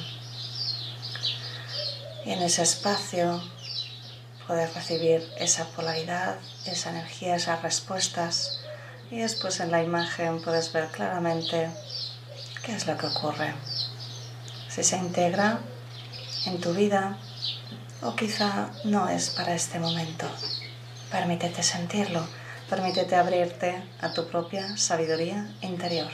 Y 2.25 2.31
en 2.31 2.41
ese 2.41 2.63
espacio 2.63 3.43
puedes 4.47 4.73
recibir 4.75 5.29
esa 5.37 5.65
polaridad, 5.71 6.37
esa 6.67 6.91
energía, 6.91 7.35
esas 7.35 7.63
respuestas. 7.63 8.61
Y 9.11 9.19
después 9.19 9.59
en 9.59 9.73
la 9.73 9.83
imagen 9.83 10.41
puedes 10.41 10.73
ver 10.73 10.87
claramente 10.87 11.69
qué 12.65 12.77
es 12.77 12.87
lo 12.87 12.97
que 12.97 13.07
ocurre. 13.07 13.53
Si 14.69 14.85
se 14.85 14.97
integra 14.97 15.59
en 16.47 16.61
tu 16.61 16.75
vida 16.75 17.19
o 18.03 18.15
quizá 18.15 18.71
no 18.85 19.09
es 19.09 19.31
para 19.31 19.53
este 19.57 19.81
momento. 19.81 20.29
Permítete 21.11 21.65
sentirlo, 21.65 22.25
permítete 22.71 23.17
abrirte 23.17 23.83
a 24.01 24.13
tu 24.13 24.29
propia 24.29 24.77
sabiduría 24.77 25.53
interior. 25.61 26.13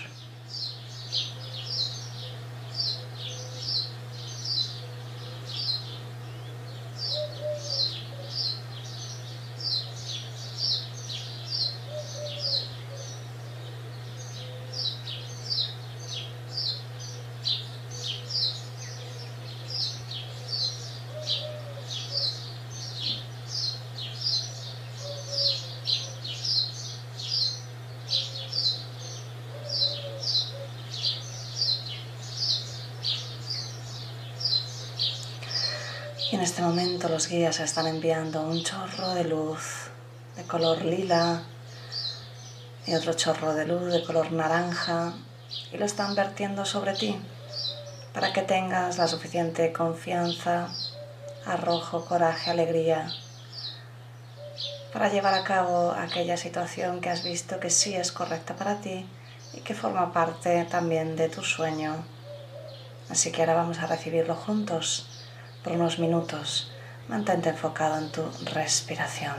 Y 36.31 36.37
en 36.37 36.43
este 36.43 36.63
los 37.09 37.29
guías 37.29 37.61
están 37.61 37.87
enviando 37.87 38.43
un 38.43 38.63
chorro 38.63 39.15
de 39.15 39.25
luz 39.25 39.91
de 40.37 40.45
color 40.45 40.85
lila 40.85 41.43
y 42.87 42.95
otro 42.95 43.15
chorro 43.15 43.55
de 43.55 43.67
luz 43.67 43.93
de 43.93 44.05
color 44.05 44.33
naranja 44.33 45.15
y 45.73 45.79
lo 45.79 45.87
están 45.87 46.15
vertiendo 46.15 46.65
sobre 46.65 46.95
ti 46.95 47.17
para 48.13 48.33
que 48.33 48.43
tengas 48.43 48.99
la 48.99 49.09
suficiente 49.09 49.73
confianza, 49.73 50.69
arrojo, 51.47 52.05
coraje, 52.05 52.51
alegría 52.51 53.11
para 54.93 55.09
llevar 55.09 55.35
a 55.35 55.45
cabo 55.45 55.93
aquella 55.93 56.37
situación 56.37 57.01
que 57.01 57.09
has 57.09 57.23
visto 57.23 57.61
que 57.61 57.71
sí 57.71 57.95
es 57.95 58.13
correcta 58.13 58.57
para 58.57 58.81
ti 58.81 59.07
y 59.55 59.61
que 59.61 59.75
forma 59.75 60.13
parte 60.13 60.65
también 60.65 61.17
de 61.17 61.29
tu 61.29 61.43
sueño. 61.43 62.05
Así 63.09 63.33
que 63.33 63.41
ahora 63.43 63.55
vamos 63.55 63.79
a 63.79 63.87
recibirlo 63.87 64.35
juntos 64.35 65.07
por 65.63 65.73
unos 65.73 65.99
minutos. 65.99 66.71
Mantente 67.11 67.49
enfocado 67.49 67.99
en 67.99 68.09
tu 68.13 68.23
respiración. 68.55 69.35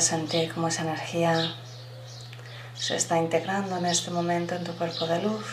Puedes 0.00 0.08
sentir 0.08 0.50
cómo 0.54 0.68
esa 0.68 0.80
energía 0.80 1.54
se 2.72 2.96
está 2.96 3.18
integrando 3.18 3.76
en 3.76 3.84
este 3.84 4.10
momento 4.10 4.54
en 4.54 4.64
tu 4.64 4.72
cuerpo 4.72 5.06
de 5.06 5.20
luz. 5.20 5.44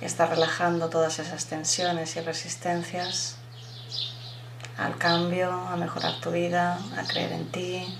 Y 0.00 0.04
está 0.04 0.26
relajando 0.26 0.90
todas 0.90 1.18
esas 1.18 1.46
tensiones 1.46 2.14
y 2.14 2.20
resistencias 2.20 3.34
al 4.78 4.96
cambio, 4.96 5.50
a 5.50 5.74
mejorar 5.74 6.20
tu 6.20 6.30
vida, 6.30 6.78
a 6.96 7.02
creer 7.02 7.32
en 7.32 7.50
ti, 7.50 7.98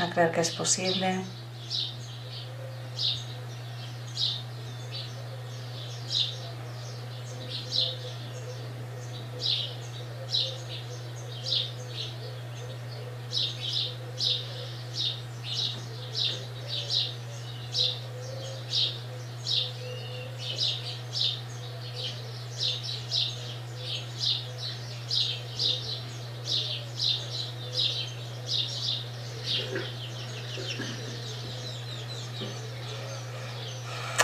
a 0.00 0.08
creer 0.08 0.30
que 0.32 0.40
es 0.40 0.52
posible. 0.52 1.22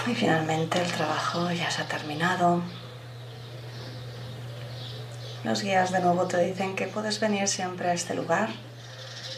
Y 0.04 0.14
finalmente 0.14 0.82
el 0.82 0.90
trabajo 0.90 1.50
ya 1.52 1.70
se 1.70 1.82
ha 1.82 1.86
terminado. 1.86 2.60
Los 5.52 5.64
guías 5.64 5.92
de 5.92 6.00
nuevo 6.00 6.24
te 6.28 6.42
dicen 6.42 6.74
que 6.74 6.86
puedes 6.86 7.20
venir 7.20 7.46
siempre 7.46 7.90
a 7.90 7.92
este 7.92 8.14
lugar, 8.14 8.48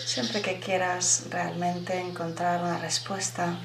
siempre 0.07 0.42
que 0.42 0.61
quieras 0.61 1.24
realmente 1.29 1.98
encontrar 1.98 2.62
una 2.62 2.79
respuesta. 2.79 3.57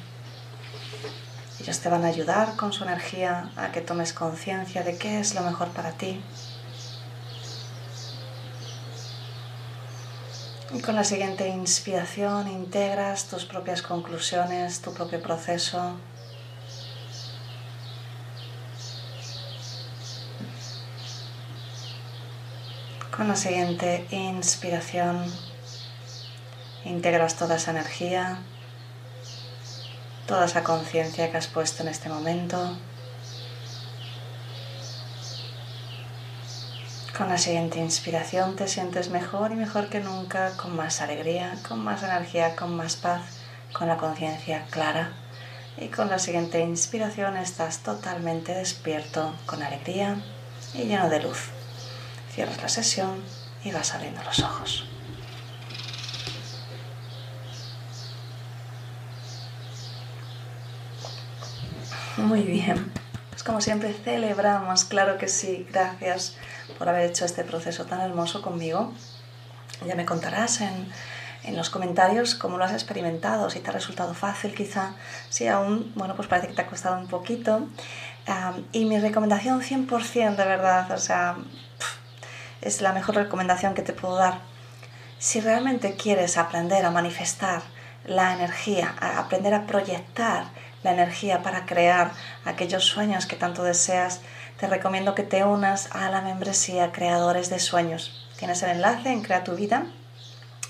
Ellos 1.59 1.79
te 1.79 1.89
van 1.89 2.05
a 2.05 2.07
ayudar 2.07 2.55
con 2.55 2.73
su 2.73 2.85
energía 2.85 3.51
a 3.55 3.71
que 3.71 3.81
tomes 3.81 4.13
conciencia 4.13 4.81
de 4.81 4.97
qué 4.97 5.19
es 5.19 5.35
lo 5.35 5.41
mejor 5.41 5.67
para 5.67 5.91
ti. 5.91 6.23
Y 10.73 10.81
con 10.81 10.95
la 10.95 11.03
siguiente 11.03 11.47
inspiración 11.49 12.47
integras 12.47 13.25
tus 13.25 13.45
propias 13.45 13.83
conclusiones, 13.83 14.81
tu 14.81 14.91
propio 14.91 15.21
proceso. 15.21 15.99
Con 23.19 23.27
la 23.27 23.35
siguiente 23.35 24.07
inspiración 24.11 25.25
integras 26.85 27.35
toda 27.35 27.57
esa 27.57 27.71
energía, 27.71 28.37
toda 30.25 30.45
esa 30.45 30.63
conciencia 30.63 31.29
que 31.29 31.35
has 31.35 31.47
puesto 31.47 31.83
en 31.83 31.89
este 31.89 32.07
momento. 32.07 32.77
Con 37.17 37.27
la 37.27 37.37
siguiente 37.37 37.79
inspiración 37.79 38.55
te 38.55 38.69
sientes 38.69 39.09
mejor 39.09 39.51
y 39.51 39.55
mejor 39.55 39.89
que 39.89 39.99
nunca, 39.99 40.55
con 40.55 40.73
más 40.77 41.01
alegría, 41.01 41.57
con 41.67 41.83
más 41.83 42.03
energía, 42.03 42.55
con 42.55 42.73
más 42.73 42.95
paz, 42.95 43.23
con 43.73 43.89
la 43.89 43.97
conciencia 43.97 44.65
clara. 44.69 45.11
Y 45.75 45.89
con 45.89 46.07
la 46.07 46.19
siguiente 46.19 46.61
inspiración 46.61 47.35
estás 47.35 47.79
totalmente 47.79 48.53
despierto, 48.53 49.35
con 49.45 49.61
alegría 49.61 50.15
y 50.73 50.83
lleno 50.83 51.09
de 51.09 51.21
luz. 51.21 51.58
Cierras 52.39 52.61
la 52.61 52.69
sesión 52.69 53.21
y 53.65 53.71
vas 53.73 53.93
abriendo 53.93 54.23
los 54.23 54.39
ojos. 54.39 54.85
Muy 62.15 62.43
bien. 62.43 62.93
Pues 63.31 63.43
como 63.43 63.59
siempre 63.59 63.91
celebramos, 63.91 64.85
claro 64.85 65.17
que 65.17 65.27
sí, 65.27 65.67
gracias 65.69 66.37
por 66.77 66.87
haber 66.87 67.09
hecho 67.09 67.25
este 67.25 67.43
proceso 67.43 67.83
tan 67.87 67.99
hermoso 67.99 68.41
conmigo. 68.41 68.93
Ya 69.85 69.95
me 69.95 70.05
contarás 70.05 70.61
en, 70.61 70.87
en 71.43 71.57
los 71.57 71.69
comentarios 71.69 72.35
cómo 72.35 72.57
lo 72.57 72.63
has 72.63 72.71
experimentado, 72.71 73.49
si 73.49 73.59
te 73.59 73.69
ha 73.69 73.73
resultado 73.73 74.13
fácil 74.13 74.55
quizá, 74.55 74.93
si 75.27 75.47
aún, 75.47 75.91
bueno, 75.95 76.15
pues 76.15 76.29
parece 76.29 76.47
que 76.47 76.53
te 76.53 76.61
ha 76.61 76.67
costado 76.67 76.97
un 76.97 77.07
poquito. 77.07 77.67
y 78.71 78.85
mi 78.85 78.97
recomendación 78.97 79.61
100% 79.61 80.37
de 80.37 80.45
verdad, 80.45 80.89
o 80.93 80.97
sea, 80.97 81.35
es 82.61 82.81
la 82.81 82.93
mejor 82.93 83.15
recomendación 83.15 83.73
que 83.73 83.81
te 83.81 83.93
puedo 83.93 84.15
dar. 84.15 84.39
Si 85.17 85.41
realmente 85.41 85.95
quieres 85.95 86.37
aprender 86.37 86.85
a 86.85 86.91
manifestar 86.91 87.61
la 88.05 88.33
energía, 88.33 88.95
a 88.99 89.19
aprender 89.19 89.53
a 89.53 89.67
proyectar 89.67 90.45
la 90.83 90.91
energía 90.91 91.41
para 91.43 91.65
crear 91.65 92.11
aquellos 92.45 92.85
sueños 92.85 93.25
que 93.25 93.35
tanto 93.35 93.63
deseas, 93.63 94.21
te 94.59 94.67
recomiendo 94.67 95.15
que 95.15 95.23
te 95.23 95.43
unas 95.43 95.93
a 95.93 96.09
la 96.09 96.21
membresía 96.21 96.91
Creadores 96.91 97.49
de 97.49 97.59
Sueños. 97.59 98.27
Tienes 98.37 98.63
el 98.63 98.71
enlace 98.71 99.11
en 99.11 99.21
Crea 99.21 99.43
tu 99.43 99.55
Vida 99.55 99.85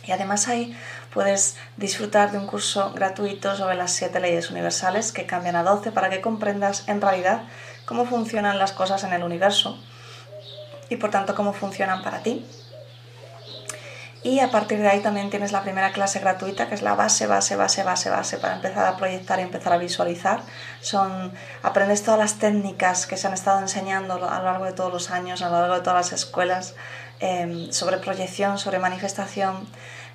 y 0.05 0.11
además 0.11 0.47
ahí 0.47 0.75
puedes 1.13 1.57
disfrutar 1.77 2.31
de 2.31 2.39
un 2.39 2.47
curso 2.47 2.93
gratuito 2.93 3.55
sobre 3.55 3.75
las 3.75 3.91
siete 3.91 4.19
leyes 4.19 4.49
universales 4.49 5.11
que 5.11 5.27
cambian 5.27 5.55
a 5.55 5.63
12 5.63 5.91
para 5.91 6.09
que 6.09 6.21
comprendas 6.21 6.87
en 6.87 7.01
realidad 7.01 7.43
cómo 7.85 8.05
funcionan 8.05 8.57
las 8.57 8.71
cosas 8.71 9.03
en 9.03 9.13
el 9.13 9.23
universo 9.23 9.79
y 10.89 10.97
por 10.97 11.11
tanto 11.11 11.35
cómo 11.35 11.53
funcionan 11.53 12.03
para 12.03 12.23
ti. 12.23 12.45
Y 14.21 14.41
a 14.41 14.51
partir 14.51 14.79
de 14.79 14.89
ahí 14.89 14.99
también 14.99 15.29
tienes 15.29 15.53
la 15.53 15.61
primera 15.61 15.93
clase 15.93 16.19
gratuita, 16.19 16.67
que 16.67 16.75
es 16.75 16.81
la 16.81 16.93
base, 16.93 17.25
base, 17.25 17.55
base, 17.55 17.83
base, 17.83 18.09
base, 18.09 18.37
para 18.37 18.55
empezar 18.55 18.85
a 18.85 18.97
proyectar 18.97 19.39
y 19.39 19.43
empezar 19.43 19.71
a 19.71 19.77
visualizar. 19.77 20.41
Son, 20.81 21.31
aprendes 21.63 22.03
todas 22.03 22.19
las 22.19 22.37
técnicas 22.37 23.07
que 23.07 23.15
se 23.15 23.27
han 23.27 23.33
estado 23.33 23.59
enseñando 23.59 24.15
a 24.15 24.39
lo 24.39 24.43
largo 24.43 24.65
de 24.65 24.73
todos 24.73 24.91
los 24.91 25.09
años, 25.09 25.41
a 25.41 25.49
lo 25.49 25.59
largo 25.59 25.75
de 25.75 25.81
todas 25.81 26.11
las 26.11 26.21
escuelas, 26.21 26.75
em, 27.21 27.71
sobre 27.71 27.97
proyección, 27.97 28.59
sobre 28.59 28.79
manifestación. 28.79 29.69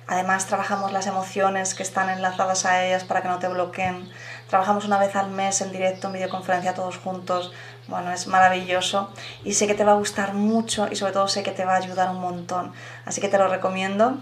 Además, 0.07 0.45
trabajamos 0.45 0.91
las 0.91 1.07
emociones 1.07 1.73
que 1.73 1.81
están 1.81 2.09
enlazadas 2.09 2.65
a 2.65 2.85
ellas 2.85 3.03
para 3.03 3.21
que 3.21 3.27
no 3.27 3.39
te 3.39 3.47
bloqueen. 3.47 4.07
Trabajamos 4.47 4.85
una 4.85 4.99
vez 4.99 5.15
al 5.15 5.31
mes 5.31 5.61
en 5.61 5.71
directo, 5.71 6.07
en 6.07 6.13
videoconferencia, 6.13 6.75
todos 6.75 6.97
juntos. 6.97 7.51
Bueno, 7.87 8.11
es 8.11 8.27
maravilloso 8.27 9.11
y 9.43 9.53
sé 9.53 9.65
que 9.65 9.73
te 9.73 9.83
va 9.83 9.93
a 9.93 9.95
gustar 9.95 10.33
mucho 10.33 10.87
y 10.91 10.95
sobre 10.95 11.13
todo 11.13 11.27
sé 11.27 11.41
que 11.41 11.51
te 11.51 11.65
va 11.65 11.73
a 11.73 11.77
ayudar 11.77 12.09
un 12.11 12.19
montón. 12.19 12.73
Así 13.05 13.19
que 13.19 13.29
te 13.29 13.39
lo 13.39 13.47
recomiendo. 13.47 14.17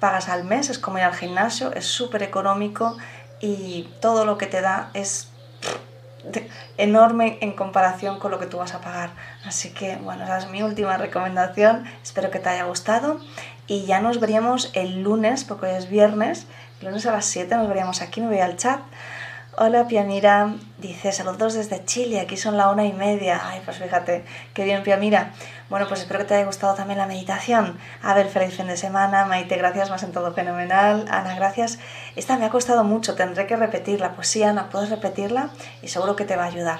Pagas 0.00 0.28
al 0.28 0.44
mes, 0.44 0.70
es 0.70 0.78
como 0.78 0.98
ir 0.98 1.04
al 1.04 1.14
gimnasio, 1.14 1.72
es 1.72 1.84
súper 1.84 2.22
económico 2.22 2.96
y 3.40 3.88
todo 4.00 4.24
lo 4.24 4.38
que 4.38 4.46
te 4.46 4.62
da 4.62 4.90
es 4.94 5.28
enorme 6.78 7.38
en 7.40 7.52
comparación 7.52 8.18
con 8.18 8.30
lo 8.30 8.38
que 8.38 8.46
tú 8.46 8.58
vas 8.58 8.74
a 8.74 8.80
pagar. 8.80 9.10
Así 9.44 9.70
que, 9.74 9.96
bueno, 9.96 10.24
esa 10.24 10.38
es 10.38 10.48
mi 10.48 10.62
última 10.62 10.96
recomendación. 10.96 11.84
Espero 12.02 12.30
que 12.30 12.38
te 12.38 12.48
haya 12.48 12.64
gustado 12.64 13.20
y 13.68 13.84
ya 13.84 14.00
nos 14.00 14.18
veríamos 14.18 14.70
el 14.72 15.02
lunes, 15.02 15.44
porque 15.44 15.66
hoy 15.66 15.74
es 15.76 15.88
viernes, 15.88 16.46
el 16.80 16.86
lunes 16.86 17.06
a 17.06 17.12
las 17.12 17.26
7 17.26 17.54
nos 17.54 17.68
veríamos 17.68 18.00
aquí, 18.02 18.20
me 18.20 18.28
voy 18.28 18.40
al 18.40 18.56
chat. 18.56 18.80
Hola 19.60 19.88
Piamira, 19.88 20.54
dice 20.78 21.10
saludos 21.10 21.54
desde 21.54 21.84
Chile, 21.84 22.20
aquí 22.20 22.36
son 22.36 22.56
la 22.56 22.70
una 22.70 22.84
y 22.84 22.92
media. 22.92 23.40
Ay, 23.42 23.60
pues 23.64 23.78
fíjate, 23.78 24.24
qué 24.54 24.64
bien 24.64 24.84
Piamira. 24.84 25.32
Bueno, 25.68 25.86
pues 25.88 26.00
espero 26.00 26.20
que 26.20 26.26
te 26.26 26.34
haya 26.36 26.46
gustado 26.46 26.74
también 26.74 26.96
la 26.96 27.06
meditación. 27.06 27.76
A 28.02 28.14
ver, 28.14 28.28
feliz 28.28 28.56
fin 28.56 28.68
de 28.68 28.76
semana. 28.76 29.26
Maite, 29.26 29.56
gracias, 29.56 29.88
me 29.90 29.96
ha 29.96 29.98
sentado 29.98 30.32
fenomenal. 30.32 31.06
Ana, 31.10 31.34
gracias. 31.34 31.80
Esta 32.14 32.38
me 32.38 32.46
ha 32.46 32.50
costado 32.50 32.84
mucho, 32.84 33.16
tendré 33.16 33.48
que 33.48 33.56
repetirla. 33.56 34.12
Pues 34.14 34.28
sí, 34.28 34.44
Ana, 34.44 34.70
puedes 34.70 34.90
repetirla 34.90 35.50
y 35.82 35.88
seguro 35.88 36.14
que 36.14 36.24
te 36.24 36.36
va 36.36 36.44
a 36.44 36.46
ayudar. 36.46 36.78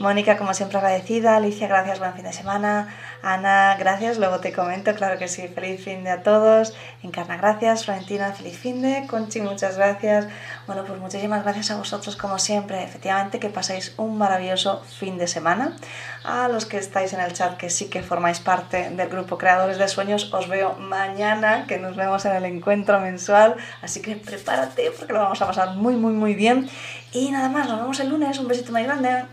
Mónica, 0.00 0.38
como 0.38 0.54
siempre, 0.54 0.78
agradecida. 0.78 1.36
Alicia, 1.36 1.68
gracias, 1.68 1.98
buen 1.98 2.14
fin 2.14 2.24
de 2.24 2.32
semana. 2.32 2.88
Ana, 3.22 3.76
gracias, 3.78 4.16
luego 4.16 4.40
te 4.40 4.50
comento, 4.50 4.94
claro 4.94 5.18
que 5.18 5.28
sí, 5.28 5.46
feliz 5.46 5.84
fin 5.84 6.04
de 6.04 6.10
a 6.10 6.22
todos. 6.22 6.74
Encarna, 7.02 7.36
gracias. 7.36 7.84
Florentina, 7.84 8.32
feliz 8.32 8.56
fin 8.58 8.80
de. 8.80 9.06
Conchi, 9.06 9.42
muchas 9.42 9.76
gracias. 9.76 10.26
Bueno, 10.66 10.84
pues 10.86 10.98
muchísimas 10.98 11.42
gracias 11.42 11.70
a 11.70 11.76
vosotros, 11.76 12.16
como 12.16 12.38
siempre. 12.38 12.82
Efectivamente, 12.82 13.38
que 13.38 13.50
paséis 13.50 13.92
un 13.98 14.16
maravilloso 14.16 14.82
fin 14.84 15.18
de 15.18 15.26
semana. 15.26 15.76
A 16.22 16.48
los 16.48 16.66
que 16.66 16.76
estáis 16.76 17.14
en 17.14 17.20
el 17.20 17.32
chat, 17.32 17.56
que 17.56 17.70
sí 17.70 17.88
que 17.88 18.02
formáis 18.02 18.40
parte 18.40 18.90
del 18.90 19.08
grupo 19.08 19.38
Creadores 19.38 19.78
de 19.78 19.88
Sueños, 19.88 20.30
os 20.34 20.48
veo 20.48 20.74
mañana, 20.74 21.64
que 21.66 21.78
nos 21.78 21.96
vemos 21.96 22.26
en 22.26 22.36
el 22.36 22.44
encuentro 22.44 23.00
mensual. 23.00 23.56
Así 23.80 24.02
que 24.02 24.16
prepárate 24.16 24.92
porque 24.96 25.14
lo 25.14 25.20
vamos 25.20 25.40
a 25.40 25.46
pasar 25.46 25.76
muy, 25.76 25.96
muy, 25.96 26.12
muy 26.12 26.34
bien. 26.34 26.68
Y 27.12 27.30
nada 27.30 27.48
más, 27.48 27.66
nos 27.68 27.80
vemos 27.80 27.98
el 28.00 28.10
lunes. 28.10 28.38
Un 28.38 28.48
besito 28.48 28.72
muy 28.72 28.82
grande. 28.82 29.24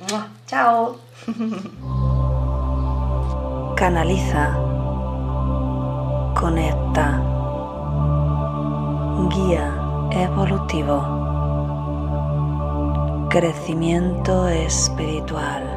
Chao. 0.48 0.98
Canaliza. 3.76 4.54
Conecta. 6.40 7.22
Guía 9.30 9.74
evolutivo. 10.12 11.18
Crecimiento 13.30 14.48
espiritual. 14.48 15.77